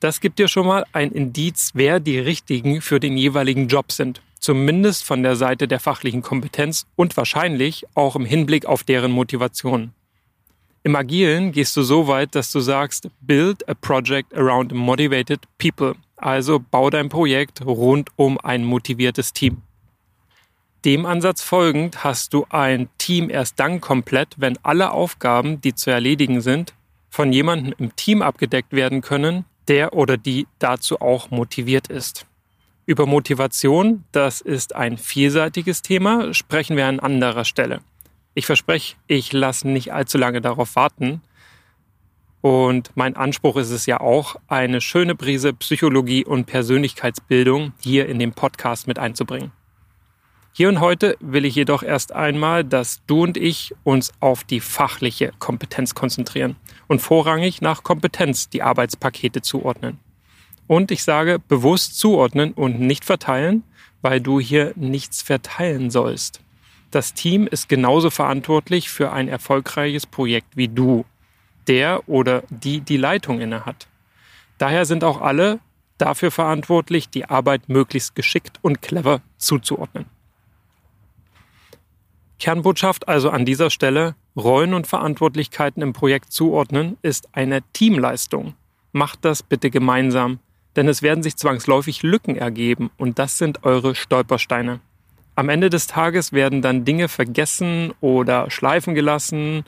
Das 0.00 0.20
gibt 0.20 0.38
dir 0.38 0.48
schon 0.48 0.66
mal 0.66 0.86
ein 0.94 1.12
Indiz, 1.12 1.72
wer 1.74 2.00
die 2.00 2.18
richtigen 2.18 2.80
für 2.80 3.00
den 3.00 3.18
jeweiligen 3.18 3.68
Job 3.68 3.92
sind. 3.92 4.22
Zumindest 4.38 5.04
von 5.04 5.22
der 5.22 5.36
Seite 5.36 5.68
der 5.68 5.78
fachlichen 5.78 6.22
Kompetenz 6.22 6.86
und 6.96 7.14
wahrscheinlich 7.18 7.84
auch 7.94 8.16
im 8.16 8.24
Hinblick 8.24 8.64
auf 8.64 8.82
deren 8.82 9.12
Motivation. 9.12 9.92
Im 10.82 10.96
Agilen 10.96 11.52
gehst 11.52 11.76
du 11.76 11.82
so 11.82 12.08
weit, 12.08 12.34
dass 12.34 12.50
du 12.52 12.60
sagst, 12.60 13.08
build 13.20 13.68
a 13.68 13.74
project 13.74 14.34
around 14.34 14.72
motivated 14.72 15.40
people. 15.58 15.94
Also 16.16 16.58
bau 16.58 16.88
dein 16.88 17.10
Projekt 17.10 17.64
rund 17.64 18.08
um 18.16 18.38
ein 18.38 18.64
motiviertes 18.64 19.34
Team. 19.34 19.60
Dem 20.86 21.04
Ansatz 21.04 21.42
folgend 21.42 22.02
hast 22.02 22.32
du 22.32 22.46
ein 22.48 22.88
Team 22.96 23.28
erst 23.28 23.60
dann 23.60 23.82
komplett, 23.82 24.36
wenn 24.38 24.56
alle 24.62 24.92
Aufgaben, 24.92 25.60
die 25.60 25.74
zu 25.74 25.90
erledigen 25.90 26.40
sind, 26.40 26.72
von 27.10 27.30
jemandem 27.30 27.74
im 27.76 27.94
Team 27.96 28.22
abgedeckt 28.22 28.72
werden 28.72 29.02
können, 29.02 29.44
der 29.68 29.92
oder 29.92 30.16
die 30.16 30.46
dazu 30.58 31.02
auch 31.02 31.30
motiviert 31.30 31.88
ist. 31.88 32.24
Über 32.86 33.04
Motivation, 33.04 34.04
das 34.12 34.40
ist 34.40 34.74
ein 34.74 34.96
vielseitiges 34.96 35.82
Thema, 35.82 36.32
sprechen 36.32 36.78
wir 36.78 36.86
an 36.86 37.00
anderer 37.00 37.44
Stelle. 37.44 37.80
Ich 38.34 38.46
verspreche, 38.46 38.96
ich 39.06 39.32
lasse 39.32 39.68
nicht 39.68 39.92
allzu 39.92 40.16
lange 40.16 40.40
darauf 40.40 40.76
warten. 40.76 41.20
Und 42.40 42.90
mein 42.94 43.16
Anspruch 43.16 43.56
ist 43.56 43.70
es 43.70 43.86
ja 43.86 44.00
auch, 44.00 44.36
eine 44.46 44.80
schöne 44.80 45.14
Prise 45.14 45.52
Psychologie 45.52 46.24
und 46.24 46.46
Persönlichkeitsbildung 46.46 47.72
hier 47.80 48.08
in 48.08 48.18
dem 48.18 48.32
Podcast 48.32 48.86
mit 48.86 48.98
einzubringen. 48.98 49.52
Hier 50.52 50.68
und 50.68 50.80
heute 50.80 51.16
will 51.20 51.44
ich 51.44 51.54
jedoch 51.54 51.82
erst 51.82 52.12
einmal, 52.12 52.64
dass 52.64 53.02
du 53.06 53.22
und 53.22 53.36
ich 53.36 53.74
uns 53.84 54.12
auf 54.20 54.42
die 54.42 54.60
fachliche 54.60 55.32
Kompetenz 55.38 55.94
konzentrieren 55.94 56.56
und 56.88 57.00
vorrangig 57.00 57.60
nach 57.62 57.82
Kompetenz 57.82 58.48
die 58.48 58.62
Arbeitspakete 58.62 59.42
zuordnen. 59.42 59.98
Und 60.66 60.90
ich 60.90 61.04
sage 61.04 61.38
bewusst 61.38 61.98
zuordnen 61.98 62.52
und 62.52 62.80
nicht 62.80 63.04
verteilen, 63.04 63.64
weil 64.02 64.20
du 64.20 64.40
hier 64.40 64.72
nichts 64.76 65.22
verteilen 65.22 65.90
sollst. 65.90 66.40
Das 66.90 67.14
Team 67.14 67.46
ist 67.46 67.68
genauso 67.68 68.10
verantwortlich 68.10 68.90
für 68.90 69.12
ein 69.12 69.28
erfolgreiches 69.28 70.06
Projekt 70.06 70.56
wie 70.56 70.68
du, 70.68 71.04
der 71.68 72.08
oder 72.08 72.42
die 72.50 72.80
die 72.80 72.96
Leitung 72.96 73.40
innehat. 73.40 73.86
Daher 74.58 74.84
sind 74.84 75.04
auch 75.04 75.20
alle 75.20 75.60
dafür 75.98 76.30
verantwortlich, 76.30 77.08
die 77.08 77.26
Arbeit 77.26 77.68
möglichst 77.68 78.14
geschickt 78.14 78.58
und 78.62 78.82
clever 78.82 79.20
zuzuordnen. 79.38 80.06
Kernbotschaft 82.38 83.06
also 83.06 83.30
an 83.30 83.44
dieser 83.44 83.70
Stelle, 83.70 84.16
Rollen 84.34 84.74
und 84.74 84.86
Verantwortlichkeiten 84.86 85.82
im 85.82 85.92
Projekt 85.92 86.32
zuordnen, 86.32 86.96
ist 87.02 87.28
eine 87.32 87.60
Teamleistung. 87.72 88.54
Macht 88.92 89.24
das 89.24 89.42
bitte 89.42 89.70
gemeinsam, 89.70 90.40
denn 90.74 90.88
es 90.88 91.02
werden 91.02 91.22
sich 91.22 91.36
zwangsläufig 91.36 92.02
Lücken 92.02 92.36
ergeben 92.36 92.90
und 92.96 93.18
das 93.18 93.38
sind 93.38 93.64
eure 93.64 93.94
Stolpersteine. 93.94 94.80
Am 95.40 95.48
Ende 95.48 95.70
des 95.70 95.86
Tages 95.86 96.34
werden 96.34 96.60
dann 96.60 96.84
Dinge 96.84 97.08
vergessen 97.08 97.94
oder 98.02 98.50
schleifen 98.50 98.94
gelassen 98.94 99.64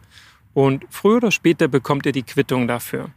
und 0.52 0.84
früher 0.90 1.16
oder 1.16 1.30
später 1.30 1.66
bekommt 1.66 2.04
ihr 2.04 2.12
die 2.12 2.24
Quittung 2.24 2.68
dafür. 2.68 3.08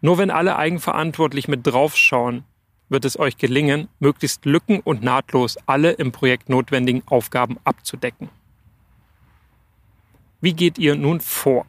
Nur 0.00 0.18
wenn 0.18 0.32
alle 0.32 0.56
eigenverantwortlich 0.56 1.46
mit 1.46 1.64
draufschauen, 1.64 2.42
wird 2.88 3.04
es 3.04 3.16
euch 3.16 3.36
gelingen, 3.36 3.86
möglichst 4.00 4.44
lücken- 4.44 4.80
und 4.80 5.04
nahtlos 5.04 5.56
alle 5.66 5.92
im 5.92 6.10
Projekt 6.10 6.48
notwendigen 6.48 7.04
Aufgaben 7.06 7.58
abzudecken. 7.62 8.28
Wie 10.40 10.54
geht 10.54 10.78
ihr 10.78 10.96
nun 10.96 11.20
vor? 11.20 11.64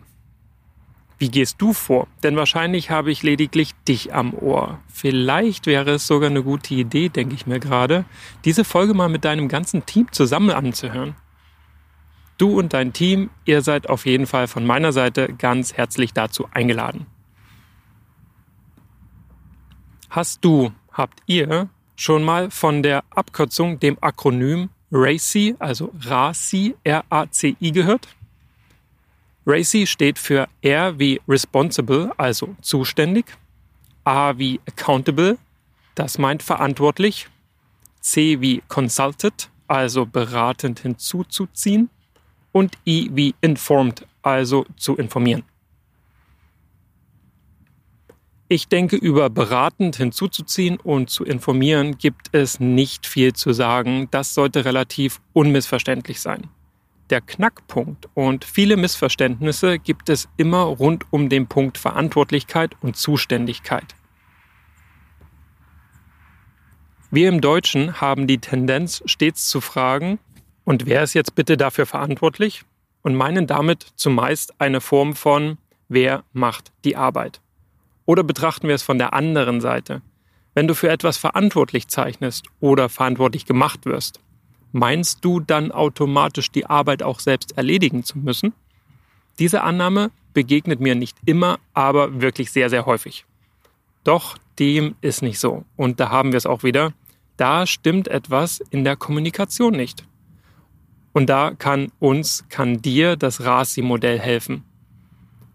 Wie 1.18 1.30
gehst 1.30 1.62
du 1.62 1.74
vor? 1.74 2.08
Denn 2.24 2.36
wahrscheinlich 2.36 2.90
habe 2.90 3.12
ich 3.12 3.24
lediglich 3.24 3.72
dich 3.88 4.14
am 4.14 4.34
Ohr. 4.34 4.80
Vielleicht 4.88 5.66
wäre 5.66 5.92
es 5.92 6.08
sogar 6.08 6.30
eine 6.30 6.44
gute 6.44 6.74
Idee, 6.74 7.10
denke 7.10 7.36
ich 7.36 7.48
mir 7.48 7.60
gerade, 7.60 8.06
diese 8.46 8.64
Folge 8.64 8.94
mal 8.94 9.10
mit 9.10 9.26
deinem 9.26 9.48
ganzen 9.48 9.86
Team 9.86 10.12
zusammen 10.12 10.52
anzuhören. 10.52 11.16
Du 12.38 12.58
und 12.60 12.74
dein 12.74 12.94
Team, 12.94 13.30
ihr 13.46 13.62
seid 13.62 13.90
auf 13.90 14.06
jeden 14.06 14.26
Fall 14.26 14.48
von 14.48 14.66
meiner 14.66 14.92
Seite 14.92 15.34
ganz 15.38 15.74
herzlich 15.74 16.14
dazu 16.14 16.48
eingeladen. 16.52 17.06
Hast 20.10 20.44
du, 20.44 20.72
habt 20.92 21.22
ihr 21.26 21.70
schon 21.96 22.24
mal 22.24 22.52
von 22.52 22.84
der 22.84 23.04
Abkürzung, 23.12 23.80
dem 23.80 23.98
Akronym 24.02 24.70
RACI, 24.92 25.56
also 25.60 25.92
RACI, 26.00 26.76
R-A-C-I 26.84 27.72
gehört? 27.72 28.08
RACI 29.46 29.86
steht 29.88 30.20
für 30.20 30.48
R 30.62 30.98
wie 31.00 31.22
responsible, 31.28 32.12
also 32.18 32.56
zuständig, 32.62 33.26
A 34.06 34.38
wie 34.38 34.60
accountable, 34.68 35.38
das 35.96 36.18
meint 36.18 36.44
verantwortlich, 36.44 37.28
C 38.00 38.40
wie 38.42 38.62
consulted, 38.68 39.50
also 39.68 40.06
beratend 40.06 40.80
hinzuzuziehen 40.80 41.90
und 42.52 42.78
I 42.86 43.10
wie 43.14 43.36
informed, 43.42 44.06
also 44.22 44.66
zu 44.78 44.96
informieren. 44.96 45.44
Ich 48.50 48.68
denke, 48.68 48.98
über 48.98 49.30
beratend 49.30 49.96
hinzuzuziehen 49.96 50.78
und 50.78 51.10
zu 51.10 51.24
informieren 51.24 51.98
gibt 51.98 52.28
es 52.34 52.60
nicht 52.60 53.08
viel 53.08 53.34
zu 53.34 53.52
sagen. 53.52 54.10
Das 54.12 54.34
sollte 54.34 54.64
relativ 54.64 55.22
unmissverständlich 55.34 56.22
sein. 56.22 56.50
Der 57.10 57.22
Knackpunkt 57.22 58.08
und 58.14 58.46
viele 58.46 58.78
Missverständnisse 58.78 59.78
gibt 59.78 60.10
es 60.10 60.30
immer 60.38 60.62
rund 60.62 61.06
um 61.12 61.30
den 61.30 61.48
Punkt 61.48 61.78
Verantwortlichkeit 61.78 62.76
und 62.82 62.96
Zuständigkeit. 62.96 63.96
Wir 67.12 67.30
im 67.30 67.42
Deutschen 67.42 68.02
haben 68.02 68.26
die 68.26 68.40
Tendenz, 68.40 69.04
stets 69.06 69.48
zu 69.48 69.62
fragen, 69.62 70.18
und 70.66 70.86
wer 70.86 71.04
ist 71.04 71.14
jetzt 71.14 71.36
bitte 71.36 71.58
dafür 71.58 71.86
verantwortlich? 71.86 72.64
Und 73.02 73.16
meinen 73.16 73.48
damit 73.48 73.86
zumeist 73.96 74.60
eine 74.62 74.80
Form 74.80 75.14
von, 75.14 75.58
wer 75.90 76.24
macht 76.32 76.72
die 76.86 76.96
Arbeit? 76.96 77.42
Oder 78.06 78.24
betrachten 78.24 78.68
wir 78.68 78.76
es 78.76 78.84
von 78.84 78.98
der 78.98 79.14
anderen 79.14 79.62
Seite? 79.62 80.02
Wenn 80.54 80.68
du 80.68 80.74
für 80.74 80.90
etwas 80.90 81.18
verantwortlich 81.18 81.88
zeichnest 81.88 82.48
oder 82.60 82.88
verantwortlich 82.88 83.46
gemacht 83.46 83.86
wirst, 83.86 84.22
meinst 84.74 85.24
du 85.24 85.40
dann 85.40 85.72
automatisch 85.72 86.52
die 86.52 86.66
Arbeit 86.66 87.02
auch 87.02 87.20
selbst 87.20 87.58
erledigen 87.58 88.04
zu 88.04 88.20
müssen? 88.20 88.54
Diese 89.40 89.64
Annahme 89.64 90.12
begegnet 90.34 90.80
mir 90.80 90.96
nicht 90.96 91.18
immer, 91.26 91.60
aber 91.74 92.22
wirklich 92.22 92.52
sehr, 92.52 92.70
sehr 92.70 92.86
häufig. 92.86 93.26
Doch 94.04 94.38
dem 94.60 94.96
ist 95.02 95.22
nicht 95.22 95.40
so. 95.40 95.64
Und 95.78 96.00
da 96.00 96.10
haben 96.10 96.32
wir 96.32 96.38
es 96.38 96.46
auch 96.46 96.64
wieder. 96.64 96.94
Da 97.38 97.66
stimmt 97.66 98.08
etwas 98.08 98.62
in 98.70 98.84
der 98.84 98.96
Kommunikation 98.96 99.74
nicht. 99.74 100.04
Und 101.14 101.30
da 101.30 101.52
kann 101.52 101.92
uns, 102.00 102.46
kann 102.50 102.82
dir 102.82 103.16
das 103.16 103.44
RASI-Modell 103.44 104.20
helfen. 104.20 104.64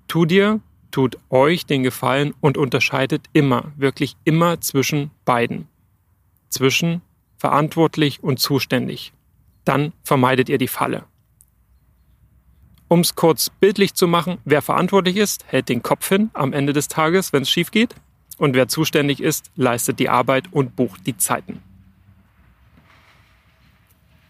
Tu 0.07 0.25
dir 0.25 0.61
tut 0.91 1.19
euch 1.29 1.67
den 1.67 1.83
Gefallen 1.83 2.35
und 2.41 2.57
unterscheidet 2.57 3.27
immer, 3.33 3.73
wirklich 3.77 4.17
immer 4.25 4.61
zwischen 4.61 5.11
beiden. 5.25 5.69
Zwischen 6.49 7.03
verantwortlich 7.39 8.23
und 8.23 8.39
zuständig. 8.39 9.13
Dann 9.65 9.93
vermeidet 10.05 10.49
ihr 10.49 10.59
die 10.59 10.69
Falle. 10.69 11.05
Um 12.89 13.01
es 13.01 13.15
kurz 13.15 13.51
bildlich 13.51 13.95
zu 13.95 14.09
machen, 14.09 14.39
wer 14.45 14.63
verantwortlich 14.63 15.17
ist, 15.17 15.45
hält 15.47 15.69
den 15.69 15.83
Kopf 15.83 16.09
hin 16.09 16.31
am 16.33 16.53
Ende 16.53 16.73
des 16.73 16.89
Tages, 16.89 17.33
wenn 17.33 17.43
es 17.43 17.51
schief 17.51 17.71
geht. 17.71 17.95
Und 18.39 18.55
wer 18.55 18.69
zuständig 18.69 19.21
ist, 19.21 19.51
leistet 19.57 19.99
die 19.99 20.09
Arbeit 20.09 20.53
und 20.53 20.77
bucht 20.77 21.07
die 21.07 21.17
Zeiten. 21.17 21.61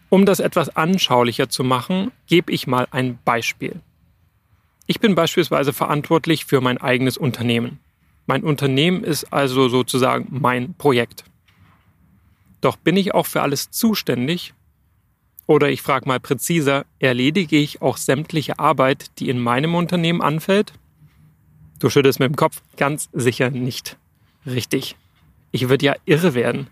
Um 0.09 0.25
das 0.25 0.39
etwas 0.39 0.75
anschaulicher 0.75 1.49
zu 1.49 1.63
machen, 1.63 2.11
gebe 2.27 2.51
ich 2.51 2.65
mal 2.65 2.87
ein 2.89 3.19
Beispiel. 3.23 3.79
Ich 4.87 4.99
bin 4.99 5.13
beispielsweise 5.13 5.71
verantwortlich 5.71 6.45
für 6.45 6.61
mein 6.61 6.79
eigenes 6.79 7.15
Unternehmen. 7.15 7.79
Mein 8.25 8.43
Unternehmen 8.43 9.03
ist 9.03 9.31
also 9.31 9.69
sozusagen 9.69 10.27
mein 10.31 10.73
Projekt. 10.73 11.25
Doch 12.61 12.75
bin 12.75 12.97
ich 12.97 13.13
auch 13.13 13.25
für 13.25 13.41
alles 13.41 13.71
zuständig? 13.71 14.53
Oder 15.45 15.69
ich 15.69 15.81
frage 15.81 16.07
mal 16.07 16.19
präziser, 16.19 16.85
erledige 16.99 17.57
ich 17.57 17.81
auch 17.81 17.97
sämtliche 17.97 18.59
Arbeit, 18.59 19.19
die 19.19 19.29
in 19.29 19.39
meinem 19.39 19.75
Unternehmen 19.75 20.21
anfällt? 20.21 20.73
Du 21.79 21.89
schüttelst 21.89 22.19
mit 22.19 22.29
dem 22.29 22.35
Kopf. 22.35 22.61
Ganz 22.77 23.09
sicher 23.13 23.49
nicht. 23.49 23.97
Richtig. 24.45 24.95
Ich 25.51 25.69
würde 25.69 25.85
ja 25.85 25.95
irre 26.05 26.33
werden. 26.33 26.67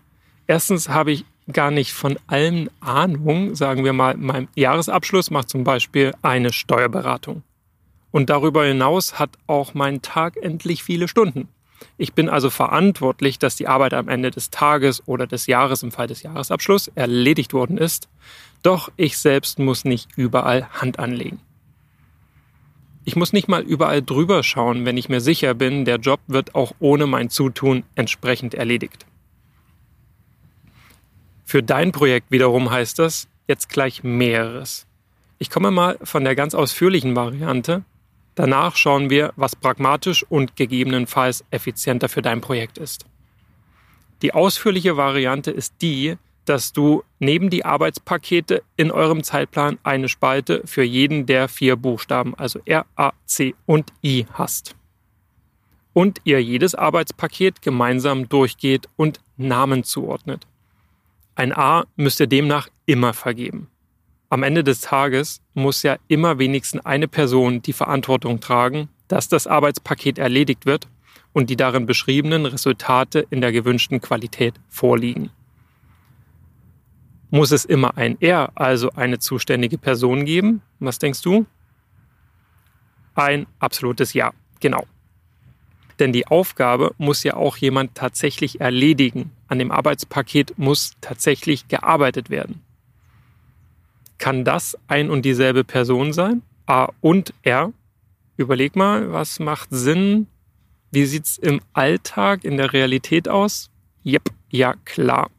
Erstens 0.46 0.88
habe 0.88 1.12
ich 1.12 1.24
gar 1.50 1.70
nicht 1.70 1.92
von 1.92 2.18
allem 2.26 2.70
Ahnung. 2.80 3.54
Sagen 3.54 3.84
wir 3.84 3.92
mal, 3.92 4.16
mein 4.16 4.48
Jahresabschluss 4.54 5.30
macht 5.30 5.48
zum 5.48 5.64
Beispiel 5.64 6.14
eine 6.22 6.52
Steuerberatung. 6.52 7.42
Und 8.10 8.30
darüber 8.30 8.64
hinaus 8.64 9.18
hat 9.18 9.30
auch 9.46 9.74
mein 9.74 10.02
Tag 10.02 10.36
endlich 10.36 10.82
viele 10.82 11.08
Stunden. 11.08 11.48
Ich 11.96 12.12
bin 12.12 12.28
also 12.28 12.50
verantwortlich, 12.50 13.38
dass 13.38 13.56
die 13.56 13.68
Arbeit 13.68 13.94
am 13.94 14.08
Ende 14.08 14.30
des 14.30 14.50
Tages 14.50 15.06
oder 15.06 15.26
des 15.26 15.46
Jahres 15.46 15.82
im 15.82 15.92
Fall 15.92 16.06
des 16.06 16.22
Jahresabschlusses 16.22 16.92
erledigt 16.94 17.52
worden 17.52 17.78
ist. 17.78 18.08
Doch 18.62 18.90
ich 18.96 19.18
selbst 19.18 19.58
muss 19.58 19.84
nicht 19.84 20.10
überall 20.16 20.68
Hand 20.70 20.98
anlegen. 20.98 21.40
Ich 23.04 23.16
muss 23.16 23.32
nicht 23.32 23.48
mal 23.48 23.62
überall 23.62 24.02
drüber 24.02 24.42
schauen, 24.42 24.84
wenn 24.84 24.98
ich 24.98 25.08
mir 25.08 25.20
sicher 25.20 25.54
bin, 25.54 25.84
der 25.84 25.96
Job 25.96 26.20
wird 26.26 26.54
auch 26.54 26.72
ohne 26.78 27.06
mein 27.06 27.30
Zutun 27.30 27.84
entsprechend 27.94 28.54
erledigt. 28.54 29.06
Für 31.44 31.62
dein 31.62 31.92
Projekt 31.92 32.30
wiederum 32.30 32.70
heißt 32.70 32.98
das 32.98 33.26
jetzt 33.46 33.70
gleich 33.70 34.04
mehreres. 34.04 34.86
Ich 35.38 35.48
komme 35.48 35.70
mal 35.70 35.98
von 36.02 36.24
der 36.24 36.34
ganz 36.34 36.54
ausführlichen 36.54 37.16
Variante 37.16 37.82
Danach 38.38 38.76
schauen 38.76 39.10
wir, 39.10 39.32
was 39.34 39.56
pragmatisch 39.56 40.24
und 40.28 40.54
gegebenenfalls 40.54 41.44
effizienter 41.50 42.08
für 42.08 42.22
dein 42.22 42.40
Projekt 42.40 42.78
ist. 42.78 43.04
Die 44.22 44.32
ausführliche 44.32 44.96
Variante 44.96 45.50
ist 45.50 45.74
die, 45.82 46.16
dass 46.44 46.72
du 46.72 47.02
neben 47.18 47.50
die 47.50 47.64
Arbeitspakete 47.64 48.62
in 48.76 48.92
eurem 48.92 49.24
Zeitplan 49.24 49.78
eine 49.82 50.08
Spalte 50.08 50.62
für 50.66 50.84
jeden 50.84 51.26
der 51.26 51.48
vier 51.48 51.74
Buchstaben, 51.74 52.36
also 52.36 52.60
R, 52.64 52.86
A, 52.94 53.10
C 53.26 53.56
und 53.66 53.92
I 54.04 54.26
hast. 54.32 54.76
Und 55.92 56.20
ihr 56.22 56.40
jedes 56.40 56.76
Arbeitspaket 56.76 57.60
gemeinsam 57.60 58.28
durchgeht 58.28 58.88
und 58.94 59.18
Namen 59.36 59.82
zuordnet. 59.82 60.46
Ein 61.34 61.52
A 61.52 61.86
müsst 61.96 62.20
ihr 62.20 62.28
demnach 62.28 62.68
immer 62.86 63.14
vergeben 63.14 63.68
am 64.30 64.42
Ende 64.42 64.62
des 64.62 64.80
Tages 64.80 65.40
muss 65.54 65.82
ja 65.82 65.96
immer 66.06 66.38
wenigstens 66.38 66.84
eine 66.84 67.08
Person 67.08 67.62
die 67.62 67.72
Verantwortung 67.72 68.40
tragen, 68.40 68.88
dass 69.08 69.28
das 69.28 69.46
Arbeitspaket 69.46 70.18
erledigt 70.18 70.66
wird 70.66 70.88
und 71.32 71.48
die 71.48 71.56
darin 71.56 71.86
beschriebenen 71.86 72.44
Resultate 72.44 73.26
in 73.30 73.40
der 73.40 73.52
gewünschten 73.52 74.00
Qualität 74.00 74.54
vorliegen. 74.68 75.30
Muss 77.30 77.52
es 77.52 77.64
immer 77.64 77.96
ein 77.96 78.16
Er, 78.20 78.52
also 78.54 78.90
eine 78.90 79.18
zuständige 79.18 79.78
Person 79.78 80.24
geben? 80.24 80.62
Was 80.78 80.98
denkst 80.98 81.22
du? 81.22 81.46
Ein 83.14 83.46
absolutes 83.58 84.12
Ja, 84.12 84.32
genau. 84.60 84.86
Denn 85.98 86.12
die 86.12 86.26
Aufgabe 86.26 86.94
muss 86.98 87.24
ja 87.24 87.34
auch 87.34 87.56
jemand 87.56 87.94
tatsächlich 87.94 88.60
erledigen. 88.60 89.32
An 89.48 89.58
dem 89.58 89.70
Arbeitspaket 89.70 90.56
muss 90.58 90.92
tatsächlich 91.00 91.68
gearbeitet 91.68 92.30
werden. 92.30 92.62
Kann 94.18 94.44
das 94.44 94.76
ein 94.88 95.10
und 95.10 95.22
dieselbe 95.22 95.64
Person 95.64 96.12
sein? 96.12 96.42
A 96.66 96.88
und 97.00 97.32
R? 97.42 97.72
Überleg 98.36 98.76
mal, 98.76 99.12
was 99.12 99.38
macht 99.40 99.68
Sinn? 99.70 100.26
Wie 100.90 101.06
sieht's 101.06 101.38
im 101.38 101.60
Alltag, 101.72 102.44
in 102.44 102.56
der 102.56 102.72
Realität 102.72 103.28
aus? 103.28 103.70
Jep, 104.02 104.30
ja 104.50 104.74
klar. 104.84 105.30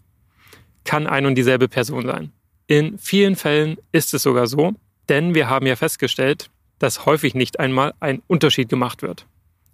Kann 0.83 1.07
ein 1.07 1.25
und 1.25 1.35
dieselbe 1.35 1.67
Person 1.67 2.05
sein. 2.05 2.31
In 2.67 2.97
vielen 2.97 3.35
Fällen 3.35 3.77
ist 3.91 4.13
es 4.13 4.23
sogar 4.23 4.47
so, 4.47 4.73
denn 5.07 5.33
wir 5.33 5.49
haben 5.49 5.65
ja 5.65 5.75
festgestellt, 5.75 6.49
dass 6.77 7.05
häufig 7.05 7.35
nicht 7.35 7.59
einmal 7.59 7.93
ein 7.99 8.21
Unterschied 8.27 8.69
gemacht 8.69 9.01
wird. 9.01 9.25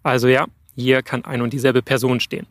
Also 0.02 0.28
ja, 0.28 0.46
hier 0.76 1.04
kann 1.04 1.26
ein 1.26 1.42
und 1.42 1.54
dieselbe 1.54 1.82
Person 1.82 2.20
stehen. 2.20 2.48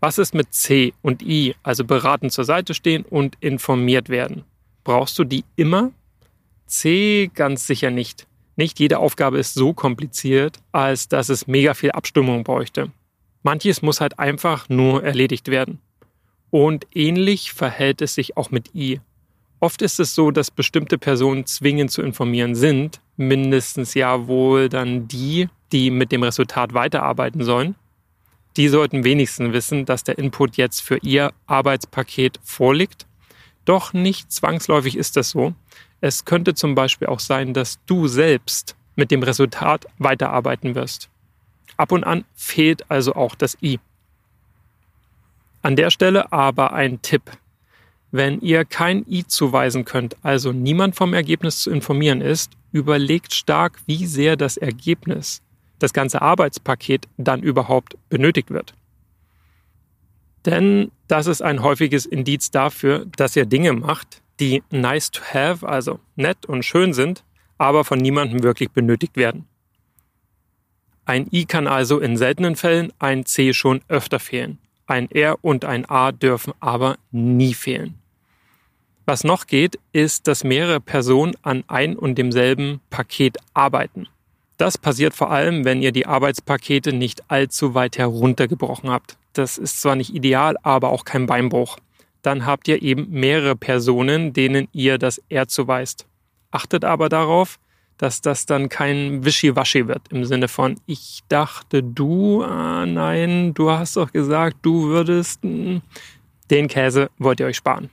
Was 0.00 0.18
ist 0.18 0.34
mit 0.34 0.52
C 0.52 0.92
und 1.02 1.22
I, 1.22 1.54
also 1.62 1.84
beraten 1.84 2.30
zur 2.30 2.44
Seite 2.44 2.74
stehen 2.74 3.04
und 3.04 3.36
informiert 3.40 4.08
werden? 4.08 4.44
Brauchst 4.86 5.18
du 5.18 5.24
die 5.24 5.44
immer? 5.56 5.90
C 6.66 7.28
ganz 7.34 7.66
sicher 7.66 7.90
nicht. 7.90 8.28
Nicht 8.54 8.78
jede 8.78 9.00
Aufgabe 9.00 9.36
ist 9.36 9.54
so 9.54 9.74
kompliziert, 9.74 10.60
als 10.70 11.08
dass 11.08 11.28
es 11.28 11.48
mega 11.48 11.74
viel 11.74 11.90
Abstimmung 11.90 12.44
bräuchte. 12.44 12.92
Manches 13.42 13.82
muss 13.82 14.00
halt 14.00 14.20
einfach 14.20 14.68
nur 14.68 15.02
erledigt 15.02 15.48
werden. 15.48 15.80
Und 16.50 16.86
ähnlich 16.94 17.52
verhält 17.52 18.00
es 18.00 18.14
sich 18.14 18.36
auch 18.36 18.52
mit 18.52 18.76
I. 18.76 19.00
Oft 19.58 19.82
ist 19.82 19.98
es 19.98 20.14
so, 20.14 20.30
dass 20.30 20.52
bestimmte 20.52 20.98
Personen 20.98 21.46
zwingend 21.46 21.90
zu 21.90 22.00
informieren 22.00 22.54
sind, 22.54 23.00
mindestens 23.16 23.94
ja 23.94 24.28
wohl 24.28 24.68
dann 24.68 25.08
die, 25.08 25.48
die 25.72 25.90
mit 25.90 26.12
dem 26.12 26.22
Resultat 26.22 26.74
weiterarbeiten 26.74 27.42
sollen. 27.42 27.74
Die 28.56 28.68
sollten 28.68 29.02
wenigstens 29.02 29.52
wissen, 29.52 29.84
dass 29.84 30.04
der 30.04 30.16
Input 30.16 30.56
jetzt 30.56 30.80
für 30.80 30.98
ihr 30.98 31.32
Arbeitspaket 31.48 32.38
vorliegt 32.44 33.08
doch 33.66 33.92
nicht 33.92 34.32
zwangsläufig 34.32 34.96
ist 34.96 35.16
das 35.16 35.30
so. 35.30 35.54
Es 36.00 36.24
könnte 36.24 36.54
zum 36.54 36.74
Beispiel 36.74 37.08
auch 37.08 37.20
sein, 37.20 37.52
dass 37.52 37.78
du 37.86 38.06
selbst 38.08 38.76
mit 38.96 39.10
dem 39.10 39.22
Resultat 39.22 39.86
weiterarbeiten 39.98 40.74
wirst. 40.74 41.10
Ab 41.76 41.92
und 41.92 42.04
an 42.04 42.24
fehlt 42.34 42.90
also 42.90 43.14
auch 43.14 43.34
das 43.34 43.56
I. 43.62 43.78
An 45.62 45.76
der 45.76 45.90
Stelle 45.90 46.32
aber 46.32 46.72
ein 46.72 47.02
Tipp. 47.02 47.22
Wenn 48.12 48.40
ihr 48.40 48.64
kein 48.64 49.04
I 49.10 49.26
zuweisen 49.26 49.84
könnt, 49.84 50.16
also 50.22 50.52
niemand 50.52 50.96
vom 50.96 51.12
Ergebnis 51.12 51.58
zu 51.58 51.70
informieren 51.70 52.20
ist, 52.20 52.52
überlegt 52.72 53.34
stark, 53.34 53.80
wie 53.86 54.06
sehr 54.06 54.36
das 54.36 54.56
Ergebnis, 54.56 55.42
das 55.78 55.92
ganze 55.92 56.22
Arbeitspaket 56.22 57.08
dann 57.18 57.42
überhaupt 57.42 57.96
benötigt 58.08 58.50
wird. 58.50 58.74
Denn 60.46 60.92
das 61.08 61.26
ist 61.26 61.42
ein 61.42 61.62
häufiges 61.62 62.06
Indiz 62.06 62.50
dafür, 62.50 63.04
dass 63.16 63.36
ihr 63.36 63.46
Dinge 63.46 63.72
macht, 63.72 64.22
die 64.38 64.62
nice 64.70 65.10
to 65.10 65.20
have, 65.32 65.68
also 65.68 65.98
nett 66.14 66.46
und 66.46 66.64
schön 66.64 66.92
sind, 66.92 67.24
aber 67.58 67.84
von 67.84 67.98
niemandem 67.98 68.42
wirklich 68.42 68.70
benötigt 68.70 69.16
werden. 69.16 69.46
Ein 71.04 71.28
I 71.32 71.44
kann 71.46 71.66
also 71.66 71.98
in 71.98 72.16
seltenen 72.16 72.56
Fällen, 72.56 72.92
ein 72.98 73.26
C 73.26 73.52
schon 73.52 73.80
öfter 73.88 74.18
fehlen. 74.18 74.58
Ein 74.86 75.10
R 75.10 75.36
und 75.42 75.64
ein 75.64 75.84
A 75.88 76.12
dürfen 76.12 76.52
aber 76.60 76.96
nie 77.10 77.54
fehlen. 77.54 77.94
Was 79.04 79.24
noch 79.24 79.46
geht, 79.46 79.78
ist, 79.92 80.26
dass 80.28 80.44
mehrere 80.44 80.80
Personen 80.80 81.34
an 81.42 81.64
ein 81.68 81.96
und 81.96 82.18
demselben 82.18 82.80
Paket 82.90 83.38
arbeiten. 83.54 84.08
Das 84.56 84.78
passiert 84.78 85.14
vor 85.14 85.30
allem, 85.30 85.64
wenn 85.64 85.82
ihr 85.82 85.92
die 85.92 86.06
Arbeitspakete 86.06 86.92
nicht 86.92 87.30
allzu 87.30 87.74
weit 87.74 87.98
heruntergebrochen 87.98 88.90
habt. 88.90 89.18
Das 89.34 89.58
ist 89.58 89.82
zwar 89.82 89.96
nicht 89.96 90.14
ideal, 90.14 90.56
aber 90.62 90.90
auch 90.90 91.04
kein 91.04 91.26
Beinbruch. 91.26 91.76
Dann 92.22 92.46
habt 92.46 92.66
ihr 92.66 92.82
eben 92.82 93.06
mehrere 93.10 93.54
Personen, 93.54 94.32
denen 94.32 94.68
ihr 94.72 94.98
das 94.98 95.22
R 95.28 95.46
zuweist. 95.46 96.06
Achtet 96.50 96.84
aber 96.84 97.08
darauf, 97.08 97.58
dass 97.98 98.20
das 98.20 98.46
dann 98.46 98.68
kein 98.68 99.24
Wischiwaschi 99.24 99.88
wird 99.88 100.02
im 100.10 100.24
Sinne 100.24 100.48
von, 100.48 100.80
ich 100.86 101.20
dachte 101.28 101.82
du, 101.82 102.42
ah, 102.42 102.86
nein, 102.86 103.54
du 103.54 103.70
hast 103.70 103.96
doch 103.96 104.12
gesagt, 104.12 104.58
du 104.62 104.84
würdest, 104.84 105.42
hm, 105.42 105.82
den 106.50 106.68
Käse 106.68 107.10
wollt 107.18 107.40
ihr 107.40 107.46
euch 107.46 107.56
sparen. 107.56 107.90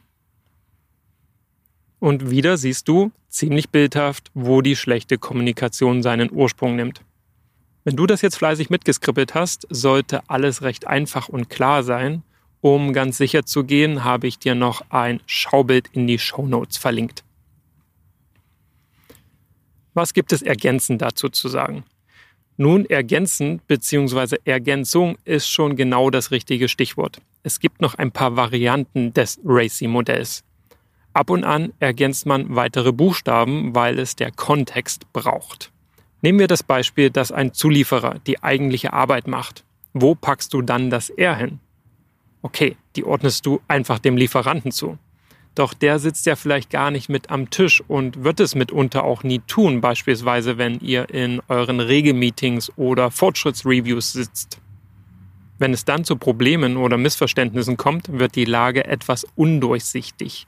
Und 2.03 2.29
wieder 2.29 2.57
siehst 2.57 2.89
du 2.89 3.13
ziemlich 3.29 3.69
bildhaft, 3.69 4.29
wo 4.33 4.61
die 4.61 4.75
schlechte 4.75 5.17
Kommunikation 5.17 6.03
seinen 6.03 6.33
Ursprung 6.33 6.75
nimmt. 6.75 6.99
Wenn 7.85 7.95
du 7.95 8.05
das 8.05 8.21
jetzt 8.21 8.35
fleißig 8.35 8.69
mitgeskribbelt 8.69 9.35
hast, 9.35 9.65
sollte 9.69 10.21
alles 10.27 10.63
recht 10.63 10.85
einfach 10.85 11.29
und 11.29 11.49
klar 11.49 11.81
sein. 11.81 12.23
Um 12.59 12.91
ganz 12.91 13.17
sicher 13.17 13.45
zu 13.45 13.63
gehen, 13.63 14.03
habe 14.03 14.27
ich 14.27 14.37
dir 14.37 14.53
noch 14.53 14.81
ein 14.89 15.21
Schaubild 15.27 15.87
in 15.93 16.05
die 16.05 16.19
Show 16.19 16.45
Notes 16.45 16.75
verlinkt. 16.75 17.23
Was 19.93 20.13
gibt 20.13 20.33
es 20.33 20.41
ergänzend 20.41 21.01
dazu 21.01 21.29
zu 21.29 21.47
sagen? 21.47 21.85
Nun, 22.57 22.85
ergänzend 22.85 23.65
bzw. 23.67 24.39
Ergänzung 24.43 25.17
ist 25.23 25.47
schon 25.47 25.77
genau 25.77 26.09
das 26.09 26.31
richtige 26.31 26.67
Stichwort. 26.67 27.21
Es 27.43 27.61
gibt 27.61 27.79
noch 27.79 27.95
ein 27.95 28.11
paar 28.11 28.35
Varianten 28.35 29.13
des 29.13 29.39
RACI-Modells. 29.45 30.43
Ab 31.13 31.29
und 31.29 31.43
an 31.43 31.73
ergänzt 31.79 32.25
man 32.25 32.55
weitere 32.55 32.91
Buchstaben, 32.91 33.75
weil 33.75 33.99
es 33.99 34.15
der 34.15 34.31
Kontext 34.31 35.11
braucht. 35.13 35.71
Nehmen 36.21 36.39
wir 36.39 36.47
das 36.47 36.63
Beispiel, 36.63 37.09
dass 37.11 37.31
ein 37.31 37.53
Zulieferer 37.53 38.19
die 38.25 38.41
eigentliche 38.41 38.93
Arbeit 38.93 39.27
macht. 39.27 39.63
Wo 39.93 40.15
packst 40.15 40.53
du 40.53 40.61
dann 40.61 40.89
das 40.89 41.09
R 41.09 41.35
hin? 41.35 41.59
Okay, 42.41 42.77
die 42.95 43.03
ordnest 43.03 43.45
du 43.45 43.61
einfach 43.67 43.99
dem 43.99 44.17
Lieferanten 44.17 44.71
zu. 44.71 44.97
Doch 45.55 45.75
der 45.75 45.99
sitzt 45.99 46.25
ja 46.25 46.35
vielleicht 46.35 46.71
gar 46.71 46.89
nicht 46.89 47.09
mit 47.09 47.29
am 47.29 47.51
Tisch 47.51 47.83
und 47.87 48.23
wird 48.23 48.39
es 48.39 48.55
mitunter 48.55 49.03
auch 49.03 49.23
nie 49.23 49.39
tun, 49.39 49.81
beispielsweise 49.81 50.57
wenn 50.57 50.79
ihr 50.79 51.09
in 51.11 51.41
euren 51.47 51.79
Regelmeetings 51.79 52.71
oder 52.75 53.11
Fortschrittsreviews 53.11 54.13
sitzt. 54.13 54.59
Wenn 55.59 55.73
es 55.73 55.85
dann 55.85 56.05
zu 56.05 56.15
Problemen 56.15 56.75
oder 56.75 56.97
Missverständnissen 56.97 57.77
kommt, 57.77 58.11
wird 58.11 58.35
die 58.35 58.45
Lage 58.45 58.85
etwas 58.85 59.27
undurchsichtig. 59.35 60.47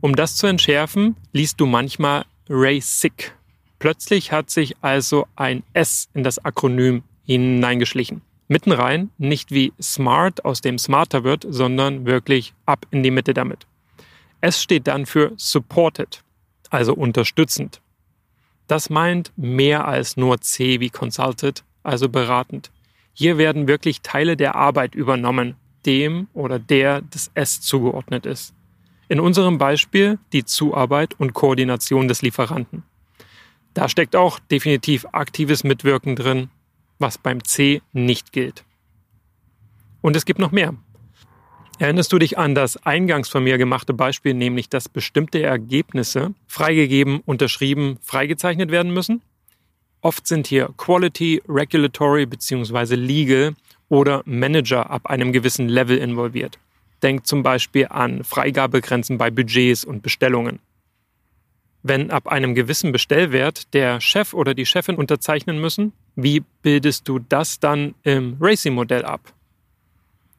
Um 0.00 0.14
das 0.14 0.36
zu 0.36 0.46
entschärfen, 0.46 1.16
liest 1.32 1.60
du 1.60 1.66
manchmal 1.66 2.24
Ray 2.48 2.80
Sick. 2.80 3.34
Plötzlich 3.80 4.30
hat 4.30 4.48
sich 4.48 4.76
also 4.80 5.26
ein 5.34 5.64
S 5.72 6.08
in 6.14 6.22
das 6.22 6.44
Akronym 6.44 7.02
hineingeschlichen. 7.24 8.22
Mitten 8.46 8.70
rein, 8.70 9.10
nicht 9.18 9.50
wie 9.50 9.72
Smart, 9.82 10.44
aus 10.44 10.60
dem 10.60 10.78
Smarter 10.78 11.24
wird, 11.24 11.44
sondern 11.48 12.06
wirklich 12.06 12.54
ab 12.64 12.86
in 12.92 13.02
die 13.02 13.10
Mitte 13.10 13.34
damit. 13.34 13.66
S 14.40 14.62
steht 14.62 14.86
dann 14.86 15.04
für 15.04 15.32
supported, 15.36 16.22
also 16.70 16.94
unterstützend. 16.94 17.80
Das 18.68 18.90
meint 18.90 19.32
mehr 19.36 19.88
als 19.88 20.16
nur 20.16 20.40
C 20.40 20.78
wie 20.78 20.90
consulted, 20.90 21.64
also 21.82 22.08
beratend. 22.08 22.70
Hier 23.14 23.36
werden 23.36 23.66
wirklich 23.66 24.00
Teile 24.02 24.36
der 24.36 24.54
Arbeit 24.54 24.94
übernommen, 24.94 25.56
dem 25.84 26.28
oder 26.34 26.60
der 26.60 27.02
des 27.02 27.32
S 27.34 27.60
zugeordnet 27.60 28.26
ist. 28.26 28.54
In 29.08 29.20
unserem 29.20 29.56
Beispiel 29.56 30.18
die 30.32 30.44
Zuarbeit 30.44 31.14
und 31.18 31.32
Koordination 31.32 32.08
des 32.08 32.20
Lieferanten. 32.22 32.82
Da 33.72 33.88
steckt 33.88 34.16
auch 34.16 34.38
definitiv 34.38 35.06
aktives 35.12 35.64
Mitwirken 35.64 36.14
drin, 36.14 36.50
was 36.98 37.16
beim 37.16 37.42
C 37.44 37.80
nicht 37.92 38.32
gilt. 38.32 38.64
Und 40.00 40.16
es 40.16 40.24
gibt 40.24 40.38
noch 40.38 40.52
mehr. 40.52 40.74
Erinnerst 41.78 42.12
du 42.12 42.18
dich 42.18 42.36
an 42.38 42.54
das 42.54 42.76
eingangs 42.84 43.28
von 43.28 43.44
mir 43.44 43.56
gemachte 43.56 43.94
Beispiel, 43.94 44.34
nämlich 44.34 44.68
dass 44.68 44.88
bestimmte 44.88 45.42
Ergebnisse 45.42 46.34
freigegeben, 46.46 47.20
unterschrieben, 47.20 47.98
freigezeichnet 48.02 48.70
werden 48.70 48.92
müssen? 48.92 49.22
Oft 50.00 50.26
sind 50.26 50.48
hier 50.48 50.70
Quality, 50.76 51.42
Regulatory 51.48 52.26
bzw. 52.26 52.94
Legal 52.96 53.54
oder 53.88 54.22
Manager 54.26 54.90
ab 54.90 55.06
einem 55.06 55.32
gewissen 55.32 55.68
Level 55.68 55.98
involviert. 55.98 56.58
Denk 57.02 57.26
zum 57.26 57.42
Beispiel 57.42 57.86
an 57.88 58.24
Freigabegrenzen 58.24 59.18
bei 59.18 59.30
Budgets 59.30 59.84
und 59.84 60.02
Bestellungen. 60.02 60.58
Wenn 61.82 62.10
ab 62.10 62.26
einem 62.26 62.54
gewissen 62.54 62.90
Bestellwert 62.92 63.72
der 63.72 64.00
Chef 64.00 64.34
oder 64.34 64.54
die 64.54 64.66
Chefin 64.66 64.96
unterzeichnen 64.96 65.60
müssen, 65.60 65.92
wie 66.16 66.42
bildest 66.62 67.06
du 67.08 67.20
das 67.20 67.60
dann 67.60 67.94
im 68.02 68.36
Racing-Modell 68.40 69.04
ab? 69.04 69.32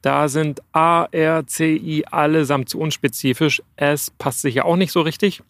Da 0.02 0.28
sind 0.28 0.60
A, 0.72 1.04
R, 1.10 1.46
C, 1.46 1.76
I 1.76 2.06
allesamt 2.06 2.68
zu 2.68 2.78
unspezifisch. 2.78 3.62
S 3.76 4.10
passt 4.10 4.42
sich 4.42 4.56
ja 4.56 4.64
auch 4.64 4.76
nicht 4.76 4.92
so 4.92 5.00
richtig. 5.00 5.42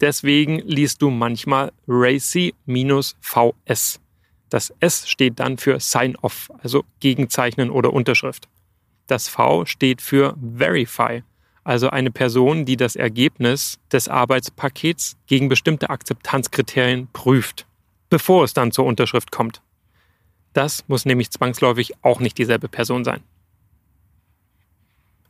Deswegen 0.00 0.58
liest 0.60 1.02
du 1.02 1.10
manchmal 1.10 1.72
RACI-VS. 1.86 2.50
Das 4.48 4.74
S 4.80 5.08
steht 5.08 5.40
dann 5.40 5.58
für 5.58 5.78
Sign-Off, 5.80 6.50
also 6.62 6.84
Gegenzeichnen 7.00 7.70
oder 7.70 7.92
Unterschrift. 7.92 8.48
Das 9.06 9.28
V 9.28 9.64
steht 9.66 10.00
für 10.00 10.36
Verify, 10.56 11.22
also 11.64 11.90
eine 11.90 12.10
Person, 12.10 12.64
die 12.64 12.76
das 12.76 12.96
Ergebnis 12.96 13.78
des 13.90 14.08
Arbeitspakets 14.08 15.16
gegen 15.26 15.48
bestimmte 15.48 15.90
Akzeptanzkriterien 15.90 17.08
prüft, 17.12 17.66
bevor 18.10 18.44
es 18.44 18.54
dann 18.54 18.72
zur 18.72 18.86
Unterschrift 18.86 19.30
kommt. 19.30 19.62
Das 20.52 20.84
muss 20.88 21.04
nämlich 21.04 21.30
zwangsläufig 21.30 21.92
auch 22.02 22.20
nicht 22.20 22.38
dieselbe 22.38 22.68
Person 22.68 23.04
sein. 23.04 23.22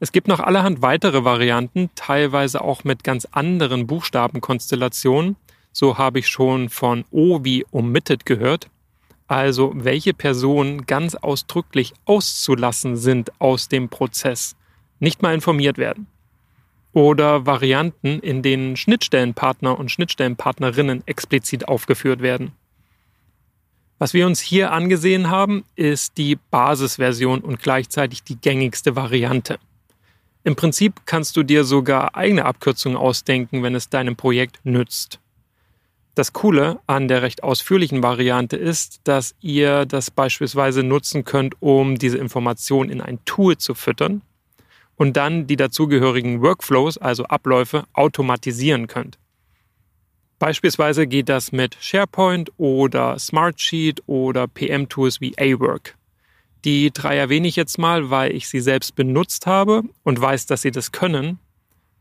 Es 0.01 0.11
gibt 0.11 0.27
noch 0.27 0.41
allerhand 0.41 0.83
weitere 0.83 1.23
Varianten, 1.23 1.89
teilweise 1.95 2.63
auch 2.63 2.83
mit 2.83 3.05
ganz 3.05 3.25
anderen 3.31 3.87
Buchstabenkonstellationen. 3.87 5.37
So 5.71 5.97
habe 5.97 6.19
ich 6.19 6.27
schon 6.27 6.71
von 6.71 7.05
O 7.13 7.45
wie 7.45 7.65
omitted 7.71 8.27
gehört. 8.27 8.69
Also 9.33 9.73
welche 9.75 10.13
Personen 10.13 10.85
ganz 10.85 11.15
ausdrücklich 11.15 11.95
auszulassen 12.05 12.99
sind 12.99 13.33
aus 13.41 13.67
dem 13.67 13.89
Prozess, 13.89 14.57
nicht 15.01 15.23
mal 15.23 15.33
informiert 15.33 15.79
werden. 15.79 16.07
Oder 16.93 17.47
Varianten, 17.47 18.19
in 18.19 18.43
denen 18.43 18.77
Schnittstellenpartner 18.77 19.79
und 19.79 19.91
Schnittstellenpartnerinnen 19.91 21.03
explizit 21.07 21.67
aufgeführt 21.67 22.21
werden. 22.21 22.53
Was 23.99 24.13
wir 24.13 24.27
uns 24.27 24.39
hier 24.39 24.71
angesehen 24.71 25.31
haben, 25.31 25.65
ist 25.77 26.19
die 26.19 26.37
Basisversion 26.51 27.41
und 27.41 27.59
gleichzeitig 27.59 28.23
die 28.25 28.37
gängigste 28.37 28.97
Variante. 28.97 29.59
Im 30.45 30.57
Prinzip 30.57 31.07
kannst 31.07 31.39
du 31.39 31.43
dir 31.43 31.65
sogar 31.65 32.17
eigene 32.17 32.45
Abkürzungen 32.45 32.99
ausdenken, 32.99 33.63
wenn 33.63 33.75
es 33.75 33.89
deinem 33.89 34.15
Projekt 34.15 34.61
nützt. 34.65 35.21
Das 36.15 36.35
Coole 36.35 36.81
an 36.87 37.09
der 37.09 37.23
recht 37.23 37.43
ausführlichen 37.43 38.03
Variante 38.03 38.57
ist, 38.57 39.01
dass 39.05 39.35
ihr 39.41 39.87
das 39.87 40.11
beispielsweise 40.11 40.83
nutzen 40.83 41.25
könnt, 41.25 41.55
um 41.61 41.97
diese 41.97 42.19
Information 42.19 42.91
in 42.91 43.01
ein 43.01 43.25
Tool 43.25 43.57
zu 43.57 43.75
füttern 43.75 44.21
und 44.97 45.17
dann 45.17 45.47
die 45.47 45.57
dazugehörigen 45.57 46.43
Workflows, 46.43 46.99
also 46.99 47.25
Abläufe, 47.25 47.85
automatisieren 47.95 48.89
könnt. 48.89 49.19
Beispielsweise 50.39 51.07
geht 51.07 51.29
das 51.29 51.51
mit 51.51 51.79
SharePoint 51.81 52.51
oder 52.59 53.19
Smartsheet 53.19 54.03
oder 54.07 54.49
PM-Tools 54.49 55.21
wie 55.21 55.39
A-Work. 55.39 55.97
Die 56.65 56.93
drei 56.93 57.17
erwähne 57.17 57.49
ich 57.49 57.57
jetzt 57.57 57.79
mal, 57.79 58.11
weil 58.11 58.33
ich 58.33 58.49
sie 58.49 58.61
selbst 58.61 58.95
benutzt 58.95 59.47
habe 59.47 59.83
und 60.03 60.21
weiß, 60.21 60.47
dass 60.47 60.63
sie 60.63 60.71
das 60.73 60.93
können. 60.93 61.39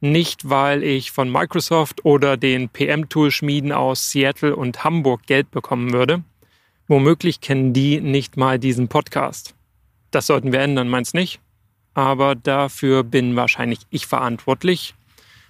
Nicht, 0.03 0.49
weil 0.49 0.81
ich 0.81 1.11
von 1.11 1.31
Microsoft 1.31 2.03
oder 2.05 2.35
den 2.35 2.69
PM-Tool-Schmieden 2.69 3.71
aus 3.71 4.09
Seattle 4.09 4.55
und 4.55 4.83
Hamburg 4.83 5.27
Geld 5.27 5.51
bekommen 5.51 5.93
würde. 5.93 6.23
Womöglich 6.87 7.39
kennen 7.39 7.71
die 7.71 8.01
nicht 8.01 8.35
mal 8.35 8.57
diesen 8.57 8.87
Podcast. 8.87 9.53
Das 10.09 10.25
sollten 10.25 10.51
wir 10.51 10.59
ändern, 10.59 10.89
meinst 10.89 11.13
nicht? 11.13 11.39
Aber 11.93 12.33
dafür 12.33 13.03
bin 13.03 13.35
wahrscheinlich 13.35 13.81
ich 13.91 14.07
verantwortlich, 14.07 14.95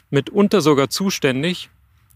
mitunter 0.09 0.59
sogar 0.59 0.89
zuständig. 0.89 1.69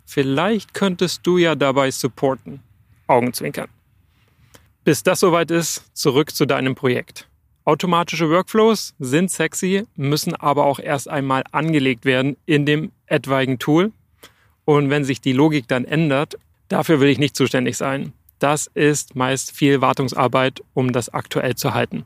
Vielleicht 0.05 0.73
könntest 0.73 1.25
du 1.25 1.37
ja 1.37 1.55
dabei 1.55 1.89
supporten. 1.89 2.61
Augenzwinkern. 3.07 3.69
Bis 4.83 5.03
das 5.03 5.21
soweit 5.21 5.51
ist, 5.51 5.85
zurück 5.95 6.35
zu 6.35 6.45
deinem 6.45 6.75
Projekt. 6.75 7.29
Automatische 7.65 8.29
Workflows 8.29 8.93
sind 8.99 9.31
sexy, 9.31 9.85
müssen 9.95 10.35
aber 10.35 10.65
auch 10.65 10.77
erst 10.77 11.09
einmal 11.09 11.43
angelegt 11.51 12.05
werden 12.05 12.37
in 12.45 12.67
dem 12.67 12.91
etwaigen 13.07 13.57
Tool. 13.57 13.91
Und 14.65 14.91
wenn 14.91 15.03
sich 15.03 15.19
die 15.19 15.33
Logik 15.33 15.67
dann 15.67 15.83
ändert, 15.83 16.37
dafür 16.67 16.99
will 16.99 17.09
ich 17.09 17.17
nicht 17.17 17.35
zuständig 17.35 17.75
sein. 17.75 18.13
Das 18.37 18.67
ist 18.67 19.15
meist 19.15 19.51
viel 19.51 19.81
Wartungsarbeit, 19.81 20.61
um 20.75 20.93
das 20.93 21.09
aktuell 21.09 21.55
zu 21.55 21.73
halten. 21.73 22.05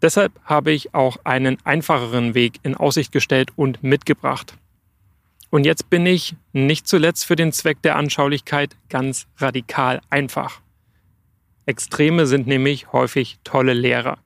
Deshalb 0.00 0.32
habe 0.44 0.72
ich 0.72 0.94
auch 0.94 1.18
einen 1.24 1.58
einfacheren 1.64 2.34
Weg 2.34 2.60
in 2.62 2.74
Aussicht 2.74 3.12
gestellt 3.12 3.50
und 3.54 3.82
mitgebracht. 3.82 4.56
Und 5.50 5.66
jetzt 5.66 5.90
bin 5.90 6.06
ich 6.06 6.36
nicht 6.52 6.88
zuletzt 6.88 7.26
für 7.26 7.36
den 7.36 7.52
Zweck 7.52 7.82
der 7.82 7.96
Anschaulichkeit 7.96 8.76
ganz 8.88 9.26
radikal 9.36 10.00
einfach. 10.08 10.63
Extreme 11.66 12.26
sind 12.26 12.46
nämlich 12.46 12.92
häufig 12.92 13.38
tolle 13.44 13.72
Lehrer. 13.72 14.18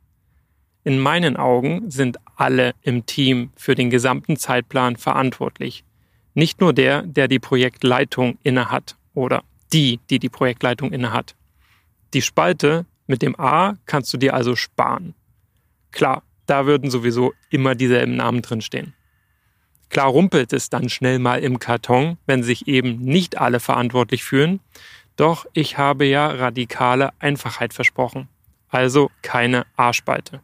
In 0.85 0.99
meinen 0.99 1.37
Augen 1.37 1.91
sind 1.91 2.19
alle 2.37 2.75
im 2.83 3.07
Team 3.07 3.51
für 3.57 3.75
den 3.75 3.91
gesamten 3.91 4.37
Zeitplan 4.37 4.97
verantwortlich. 4.97 5.85
Nicht 6.35 6.61
nur 6.61 6.73
der, 6.73 7.03
der 7.03 7.29
die 7.29 7.39
Projektleitung 7.39 8.39
innehat 8.43 8.97
oder 9.15 9.43
die, 9.73 10.01
die 10.11 10.19
die 10.19 10.29
Projektleitung 10.29 10.93
innehat. 10.93 11.37
Die 12.15 12.23
Spalte 12.23 12.87
mit 13.07 13.23
dem 13.23 13.39
A 13.39 13.77
kannst 13.87 14.13
du 14.13 14.19
dir 14.19 14.35
also 14.35 14.57
sparen. 14.57 15.15
Klar, 15.93 16.23
da 16.47 16.67
würden 16.67 16.91
sowieso 16.91 17.35
immer 17.51 17.75
dieselben 17.75 18.17
Namen 18.17 18.43
drinstehen. 18.43 18.95
Klar 19.91 20.09
rumpelt 20.09 20.53
es 20.53 20.69
dann 20.71 20.89
schnell 20.89 21.19
mal 21.19 21.41
im 21.41 21.59
Karton, 21.59 22.19
wenn 22.27 22.43
sich 22.43 22.69
eben 22.69 22.99
nicht 22.99 23.39
alle 23.39 23.61
verantwortlich 23.61 24.23
fühlen, 24.23 24.61
doch 25.19 25.47
ich 25.53 25.77
habe 25.79 26.07
ja 26.07 26.29
radikale 26.29 27.13
Einfachheit 27.19 27.75
versprochen. 27.75 28.29
Also 28.69 29.11
keine 29.23 29.67
A-Spalte. 29.77 30.41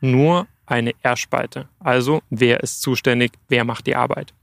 Nur 0.00 0.46
eine 0.66 0.94
R-Spalte. 1.02 1.68
Also 1.78 2.22
wer 2.28 2.60
ist 2.60 2.82
zuständig, 2.82 3.32
wer 3.48 3.64
macht 3.64 3.86
die 3.86 3.96
Arbeit. 3.96 4.34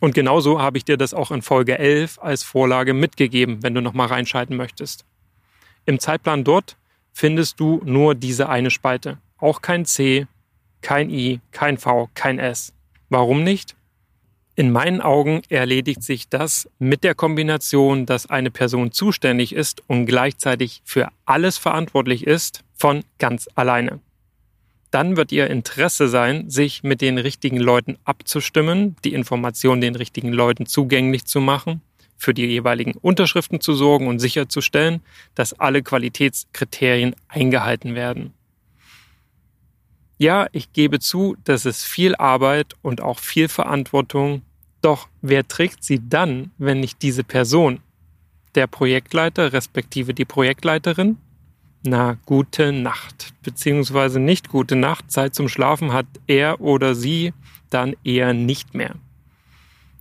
Und 0.00 0.14
genauso 0.14 0.60
habe 0.60 0.78
ich 0.78 0.84
dir 0.84 0.96
das 0.96 1.14
auch 1.14 1.30
in 1.30 1.42
Folge 1.42 1.78
11 1.78 2.18
als 2.20 2.42
Vorlage 2.42 2.94
mitgegeben, 2.94 3.62
wenn 3.62 3.74
du 3.74 3.80
nochmal 3.80 4.08
reinschalten 4.08 4.56
möchtest. 4.56 5.04
Im 5.84 5.98
Zeitplan 5.98 6.44
dort 6.44 6.76
findest 7.12 7.60
du 7.60 7.80
nur 7.84 8.14
diese 8.14 8.48
eine 8.48 8.70
Spalte. 8.70 9.18
Auch 9.38 9.62
kein 9.62 9.84
C, 9.84 10.26
kein 10.80 11.10
I, 11.10 11.40
kein 11.50 11.78
V, 11.78 12.10
kein 12.14 12.38
S. 12.38 12.72
Warum 13.08 13.44
nicht? 13.44 13.76
In 14.58 14.72
meinen 14.72 15.02
Augen 15.02 15.42
erledigt 15.50 16.02
sich 16.02 16.30
das 16.30 16.66
mit 16.78 17.04
der 17.04 17.14
Kombination, 17.14 18.06
dass 18.06 18.30
eine 18.30 18.50
Person 18.50 18.90
zuständig 18.90 19.54
ist 19.54 19.82
und 19.86 20.06
gleichzeitig 20.06 20.80
für 20.82 21.10
alles 21.26 21.58
verantwortlich 21.58 22.26
ist, 22.26 22.64
von 22.74 23.04
ganz 23.18 23.50
alleine. 23.54 24.00
Dann 24.90 25.18
wird 25.18 25.30
ihr 25.30 25.50
Interesse 25.50 26.08
sein, 26.08 26.48
sich 26.48 26.82
mit 26.82 27.02
den 27.02 27.18
richtigen 27.18 27.58
Leuten 27.58 27.98
abzustimmen, 28.04 28.96
die 29.04 29.12
Informationen 29.12 29.82
den 29.82 29.94
richtigen 29.94 30.32
Leuten 30.32 30.64
zugänglich 30.64 31.26
zu 31.26 31.42
machen, 31.42 31.82
für 32.16 32.32
die 32.32 32.46
jeweiligen 32.46 32.94
Unterschriften 32.94 33.60
zu 33.60 33.74
sorgen 33.74 34.06
und 34.06 34.20
sicherzustellen, 34.20 35.02
dass 35.34 35.52
alle 35.52 35.82
Qualitätskriterien 35.82 37.14
eingehalten 37.28 37.94
werden. 37.94 38.32
Ja, 40.18 40.46
ich 40.52 40.72
gebe 40.72 40.98
zu, 40.98 41.36
dass 41.44 41.64
es 41.64 41.84
viel 41.84 42.14
Arbeit 42.16 42.74
und 42.82 43.00
auch 43.00 43.18
viel 43.18 43.48
Verantwortung 43.48 44.42
doch 44.86 45.08
wer 45.20 45.48
trägt 45.48 45.82
sie 45.82 46.00
dann, 46.08 46.52
wenn 46.58 46.78
nicht 46.78 47.02
diese 47.02 47.24
Person? 47.24 47.80
Der 48.54 48.68
Projektleiter 48.68 49.52
respektive 49.52 50.14
die 50.14 50.24
Projektleiterin? 50.24 51.16
Na, 51.82 52.16
gute 52.24 52.70
Nacht, 52.70 53.34
beziehungsweise 53.42 54.20
nicht 54.20 54.48
gute 54.48 54.76
Nacht, 54.76 55.10
Zeit 55.10 55.34
zum 55.34 55.48
Schlafen 55.48 55.92
hat 55.92 56.06
er 56.28 56.60
oder 56.60 56.94
sie 56.94 57.32
dann 57.68 57.96
eher 58.04 58.32
nicht 58.32 58.74
mehr. 58.74 58.94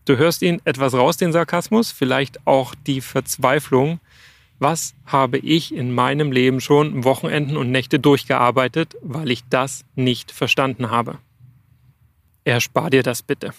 Du 0.06 0.18
hörst 0.18 0.44
ihn 0.44 0.62
etwas 0.66 0.94
raus, 0.94 1.18
den 1.18 1.32
Sarkasmus, 1.32 1.92
vielleicht 1.92 2.46
auch 2.46 2.76
die 2.76 3.02
Verzweiflung. 3.02 4.00
Was 4.60 4.96
habe 5.06 5.38
ich 5.38 5.74
in 5.74 5.94
meinem 5.94 6.32
Leben 6.32 6.62
schon 6.62 7.04
Wochenenden 7.04 7.58
und 7.58 7.72
Nächte 7.72 8.00
durchgearbeitet, 8.00 8.96
weil 9.02 9.32
ich 9.32 9.44
das 9.50 9.84
nicht 9.96 10.32
verstanden 10.32 10.90
habe? 10.92 11.18
Erspar 12.46 12.90
dir 12.90 13.04
das 13.04 13.22
bitte. 13.22 13.52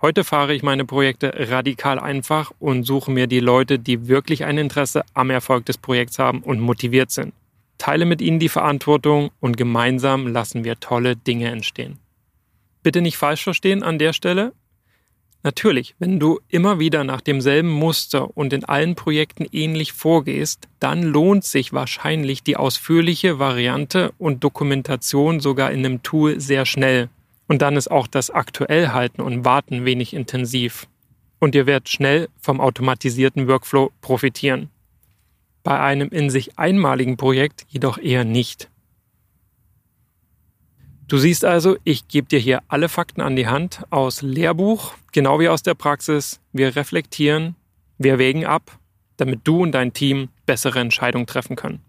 Heute 0.00 0.24
fahre 0.24 0.54
ich 0.54 0.62
meine 0.62 0.84
Projekte 0.84 1.32
radikal 1.48 1.98
einfach 1.98 2.52
und 2.58 2.84
suche 2.84 3.10
mir 3.10 3.26
die 3.26 3.40
Leute, 3.40 3.78
die 3.78 4.08
wirklich 4.08 4.44
ein 4.44 4.58
Interesse 4.58 5.04
am 5.14 5.30
Erfolg 5.30 5.64
des 5.66 5.78
Projekts 5.78 6.18
haben 6.18 6.40
und 6.42 6.60
motiviert 6.60 7.10
sind. 7.10 7.32
Teile 7.78 8.04
mit 8.04 8.20
ihnen 8.20 8.38
die 8.38 8.48
Verantwortung 8.48 9.30
und 9.40 9.56
gemeinsam 9.56 10.26
lassen 10.26 10.64
wir 10.64 10.78
tolle 10.78 11.16
Dinge 11.16 11.50
entstehen. 11.50 11.98
Bitte 12.82 13.00
nicht 13.00 13.16
falsch 13.16 13.44
verstehen 13.44 13.82
an 13.82 13.98
der 13.98 14.12
Stelle. 14.12 14.52
Natürlich, 15.44 15.96
wenn 15.98 16.20
du 16.20 16.38
immer 16.48 16.78
wieder 16.78 17.02
nach 17.02 17.20
demselben 17.20 17.70
Muster 17.70 18.36
und 18.36 18.52
in 18.52 18.64
allen 18.64 18.94
Projekten 18.94 19.44
ähnlich 19.50 19.92
vorgehst, 19.92 20.68
dann 20.78 21.02
lohnt 21.02 21.44
sich 21.44 21.72
wahrscheinlich 21.72 22.44
die 22.44 22.56
ausführliche 22.56 23.40
Variante 23.40 24.12
und 24.18 24.44
Dokumentation 24.44 25.40
sogar 25.40 25.72
in 25.72 25.84
einem 25.84 26.02
Tool 26.02 26.38
sehr 26.40 26.64
schnell, 26.64 27.08
und 27.48 27.60
dann 27.60 27.76
ist 27.76 27.90
auch 27.90 28.06
das 28.06 28.30
Aktuellhalten 28.30 29.22
und 29.22 29.44
Warten 29.44 29.84
wenig 29.84 30.14
intensiv. 30.14 30.86
Und 31.40 31.54
ihr 31.54 31.66
werdet 31.66 31.88
schnell 31.88 32.28
vom 32.40 32.60
automatisierten 32.60 33.48
Workflow 33.48 33.90
profitieren. 34.00 34.70
Bei 35.64 35.78
einem 35.80 36.08
in 36.08 36.30
sich 36.30 36.58
einmaligen 36.58 37.16
Projekt 37.16 37.66
jedoch 37.68 37.98
eher 37.98 38.24
nicht. 38.24 38.70
Du 41.12 41.18
siehst 41.18 41.44
also, 41.44 41.76
ich 41.84 42.08
gebe 42.08 42.26
dir 42.26 42.38
hier 42.38 42.62
alle 42.68 42.88
Fakten 42.88 43.20
an 43.20 43.36
die 43.36 43.46
Hand 43.46 43.82
aus 43.90 44.22
Lehrbuch, 44.22 44.94
genau 45.12 45.40
wie 45.40 45.50
aus 45.50 45.62
der 45.62 45.74
Praxis. 45.74 46.40
Wir 46.54 46.74
reflektieren, 46.74 47.54
wir 47.98 48.18
wägen 48.18 48.46
ab, 48.46 48.78
damit 49.18 49.40
du 49.44 49.62
und 49.62 49.72
dein 49.72 49.92
Team 49.92 50.30
bessere 50.46 50.78
Entscheidungen 50.78 51.26
treffen 51.26 51.54
können. 51.54 51.82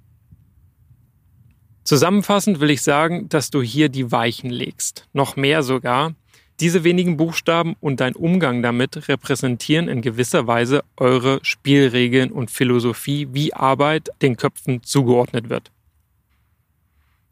Zusammenfassend 1.86 2.60
will 2.60 2.70
ich 2.70 2.82
sagen, 2.82 3.30
dass 3.30 3.50
du 3.50 3.62
hier 3.62 3.88
die 3.88 4.12
Weichen 4.12 4.50
legst. 4.50 5.08
Noch 5.14 5.38
mehr 5.38 5.64
sogar. 5.64 6.16
Diese 6.60 6.84
wenigen 6.84 7.16
Buchstaben 7.16 7.78
und 7.80 8.02
dein 8.02 8.18
Umgang 8.18 8.62
damit 8.62 9.08
repräsentieren 9.08 9.88
in 9.88 10.02
gewisser 10.02 10.48
Weise 10.48 10.84
eure 10.98 11.40
Spielregeln 11.44 12.30
und 12.30 12.52
Philosophie, 12.52 13.30
wie 13.32 13.54
Arbeit 13.54 14.10
den 14.22 14.36
Köpfen 14.36 14.84
zugeordnet 14.84 15.48
wird. 15.50 15.72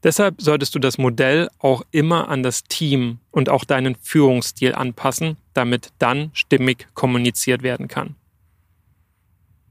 Deshalb 0.03 0.41
solltest 0.41 0.73
du 0.73 0.79
das 0.79 0.97
Modell 0.97 1.49
auch 1.59 1.83
immer 1.91 2.29
an 2.29 2.41
das 2.41 2.63
Team 2.63 3.19
und 3.29 3.49
auch 3.49 3.65
deinen 3.65 3.95
Führungsstil 3.95 4.73
anpassen, 4.73 5.37
damit 5.53 5.89
dann 5.99 6.31
stimmig 6.33 6.87
kommuniziert 6.95 7.61
werden 7.61 7.87
kann. 7.87 8.15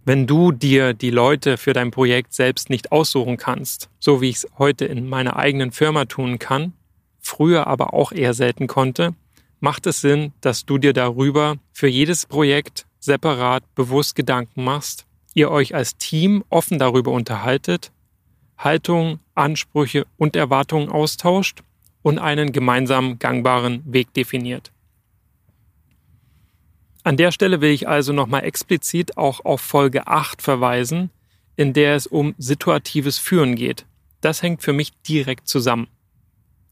Wenn 0.05 0.27
du 0.27 0.53
dir 0.53 0.95
die 0.95 1.11
Leute 1.11 1.57
für 1.57 1.73
dein 1.73 1.91
Projekt 1.91 2.33
selbst 2.33 2.71
nicht 2.71 2.91
aussuchen 2.91 3.37
kannst, 3.37 3.91
so 3.99 4.21
wie 4.21 4.31
ich 4.31 4.37
es 4.37 4.49
heute 4.59 4.85
in 4.85 5.09
meiner 5.09 5.37
eigenen 5.37 5.73
Firma 5.73 6.05
tun 6.05 6.39
kann, 6.39 6.73
früher 7.19 7.67
aber 7.67 7.93
auch 7.93 8.13
eher 8.13 8.33
selten 8.33 8.67
konnte, 8.67 9.15
macht 9.61 9.87
es 9.87 10.01
Sinn, 10.01 10.33
dass 10.41 10.65
du 10.65 10.79
dir 10.79 10.93
darüber 10.93 11.57
für 11.73 11.89
jedes 11.89 12.25
Projekt 12.25 12.87
separat 12.99 13.63
bewusst 13.75 14.15
Gedanken 14.15 14.65
machst, 14.65 15.07
ihr 15.35 15.51
euch 15.51 15.75
als 15.75 15.97
Team 15.97 16.45
offen 16.49 16.79
darüber 16.79 17.13
unterhaltet, 17.13 17.93
Haltungen, 18.63 19.21
Ansprüche 19.35 20.07
und 20.17 20.37
Erwartungen 20.37 20.91
austauscht 20.91 21.63
und 22.03 22.19
einen 22.19 22.53
gemeinsamen 22.53 23.19
gangbaren 23.19 23.83
Weg 23.87 24.13
definiert. 24.15 24.71
An 27.03 27.17
der 27.17 27.33
Stelle 27.33 27.61
will 27.63 27.71
ich 27.71 27.89
also 27.89 28.13
nochmal 28.13 28.45
explizit 28.45 29.17
auch 29.17 29.45
auf 29.45 29.63
Folge 29.63 30.07
8 30.07 30.43
verweisen, 30.43 31.11
in 31.57 31.73
der 31.73 31.95
es 31.95 32.07
um 32.07 32.35
situatives 32.37 33.19
Führen 33.19 33.55
geht. 33.55 33.87
Das 34.21 34.43
hängt 34.43 34.63
für 34.63 34.75
mich 34.75 34.93
direkt 35.03 35.49
zusammen. 35.49 35.89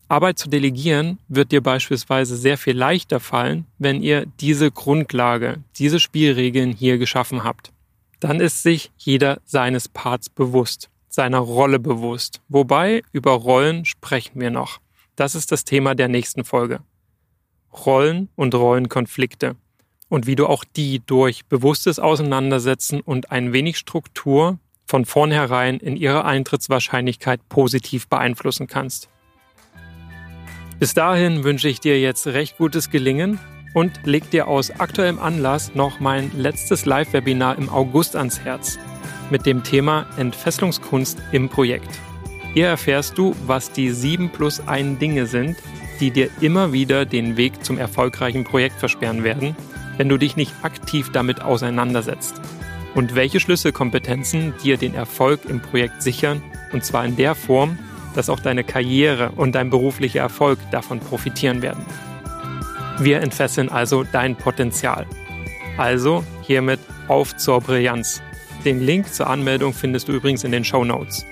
Arbeit 0.09 0.39
zu 0.39 0.49
delegieren 0.49 1.19
wird 1.29 1.53
dir 1.53 1.63
beispielsweise 1.63 2.37
sehr 2.37 2.57
viel 2.57 2.77
leichter 2.77 3.21
fallen, 3.21 3.67
wenn 3.79 4.03
ihr 4.03 4.27
diese 4.41 4.71
Grundlage, 4.71 5.63
diese 5.77 6.01
Spielregeln 6.01 6.73
hier 6.73 6.99
geschaffen 6.99 7.45
habt. 7.45 7.73
Dann 8.21 8.41
ist 8.41 8.63
sich 8.63 8.91
jeder 8.97 9.41
seines 9.45 9.89
Parts 9.89 10.29
bewusst, 10.29 10.91
seiner 11.19 11.41
Rolle 11.41 11.81
bewusst. 11.81 12.41
Wobei 12.49 13.03
über 13.11 13.33
Rollen 13.33 13.85
sprechen 13.85 14.41
wir 14.41 14.53
noch. 14.53 14.79
Das 15.17 15.35
ist 15.35 15.51
das 15.51 15.65
Thema 15.65 15.97
der 15.97 16.07
nächsten 16.07 16.45
Folge. 16.45 16.79
Rollen 17.73 18.29
und 18.37 18.55
Rollenkonflikte 18.55 19.57
und 20.09 20.29
wie 20.29 20.37
du 20.37 20.47
auch 20.47 20.63
die 20.63 21.01
durch 21.05 21.45
bewusstes 21.47 21.99
Auseinandersetzen 21.99 23.01
und 23.01 23.33
ein 23.33 23.53
wenig 23.53 23.79
Struktur 23.79 24.61
von 24.87 25.07
vornherein 25.07 25.79
in 25.79 25.97
ihrer 25.97 26.25
Eintrittswahrscheinlichkeit 26.25 27.41
positiv 27.49 28.07
beeinflussen 28.07 28.69
kannst. 28.69 29.09
Bis 30.79 30.95
dahin 30.95 31.43
wünsche 31.43 31.69
ich 31.69 31.81
dir 31.81 32.01
jetzt 32.01 32.29
recht 32.29 32.59
gutes 32.59 32.91
Gelingen 32.91 33.41
und 33.75 34.07
leg 34.07 34.31
dir 34.31 34.47
aus 34.47 34.71
aktuellem 34.71 35.19
Anlass 35.19 35.75
noch 35.75 35.99
mein 35.99 36.31
letztes 36.37 36.87
Live-Webinar 36.87 37.59
im 37.59 37.69
August 37.71 38.15
ans 38.15 38.39
Herz 38.39 38.79
mit 39.31 39.47
dem 39.47 39.63
Thema 39.63 40.07
Entfesselungskunst 40.17 41.19
im 41.33 41.49
Projekt. 41.49 41.91
Hier 42.55 42.69
erfährst 42.69 43.19
du, 43.19 43.37
was 43.47 43.73
die 43.73 43.91
7 43.91 44.31
plus 44.31 44.67
1 44.67 44.99
Dinge 44.99 45.27
sind, 45.27 45.57
die 46.01 46.11
dir 46.11 46.31
immer 46.41 46.73
wieder 46.73 47.05
den 47.05 47.37
Weg 47.37 47.65
zum 47.65 47.79
erfolgreichen 47.79 48.45
Projekt 48.45 48.79
versperren 48.79 49.25
werden, 49.25 49.55
wenn 49.97 50.09
du 50.09 50.17
dich 50.17 50.37
nicht 50.37 50.53
aktiv 50.63 51.11
damit 51.13 51.43
auseinandersetzt. 51.43 52.41
Und 52.95 53.15
welche 53.15 53.41
Schlüsselkompetenzen 53.41 54.55
dir 54.63 54.77
den 54.77 54.95
Erfolg 54.95 55.45
im 55.47 55.61
Projekt 55.61 56.03
sichern, 56.03 56.43
und 56.73 56.85
zwar 56.85 57.05
in 57.05 57.17
der 57.17 57.35
Form, 57.35 57.79
dass 58.15 58.31
auch 58.31 58.41
deine 58.41 58.65
Karriere 58.65 59.31
und 59.37 59.55
dein 59.55 59.71
beruflicher 59.71 60.21
Erfolg 60.21 60.59
davon 60.71 61.01
profitieren 61.01 61.63
werden. 61.63 61.85
Wir 62.99 63.21
entfesseln 63.21 63.69
also 63.69 64.05
dein 64.05 64.35
Potenzial. 64.35 65.07
Also 65.77 66.25
hiermit 66.43 66.81
auf 67.07 67.37
zur 67.37 67.61
Brillanz. 67.61 68.23
Den 68.65 68.81
Link 68.81 69.13
zur 69.13 69.29
Anmeldung 69.29 69.73
findest 69.73 70.09
du 70.09 70.13
übrigens 70.13 70.45
in 70.45 70.53
den 70.53 70.65
Show 70.65 70.85
Notes. 70.85 71.25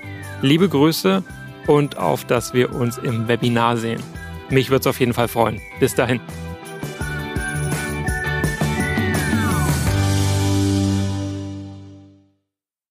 Liebe 0.43 0.69
Grüße 0.69 1.23
und 1.67 1.97
auf 1.99 2.25
dass 2.25 2.55
wir 2.55 2.73
uns 2.73 2.99
im 2.99 3.27
Webinar 3.27 3.77
sehen. 3.77 4.03
Mich 4.51 4.71
würde 4.71 4.81
es 4.81 4.87
auf 4.87 5.01
jeden 5.01 5.13
Fall 5.13 5.29
freuen. 5.29 5.61
Bis 5.81 5.95
dahin. 5.95 6.21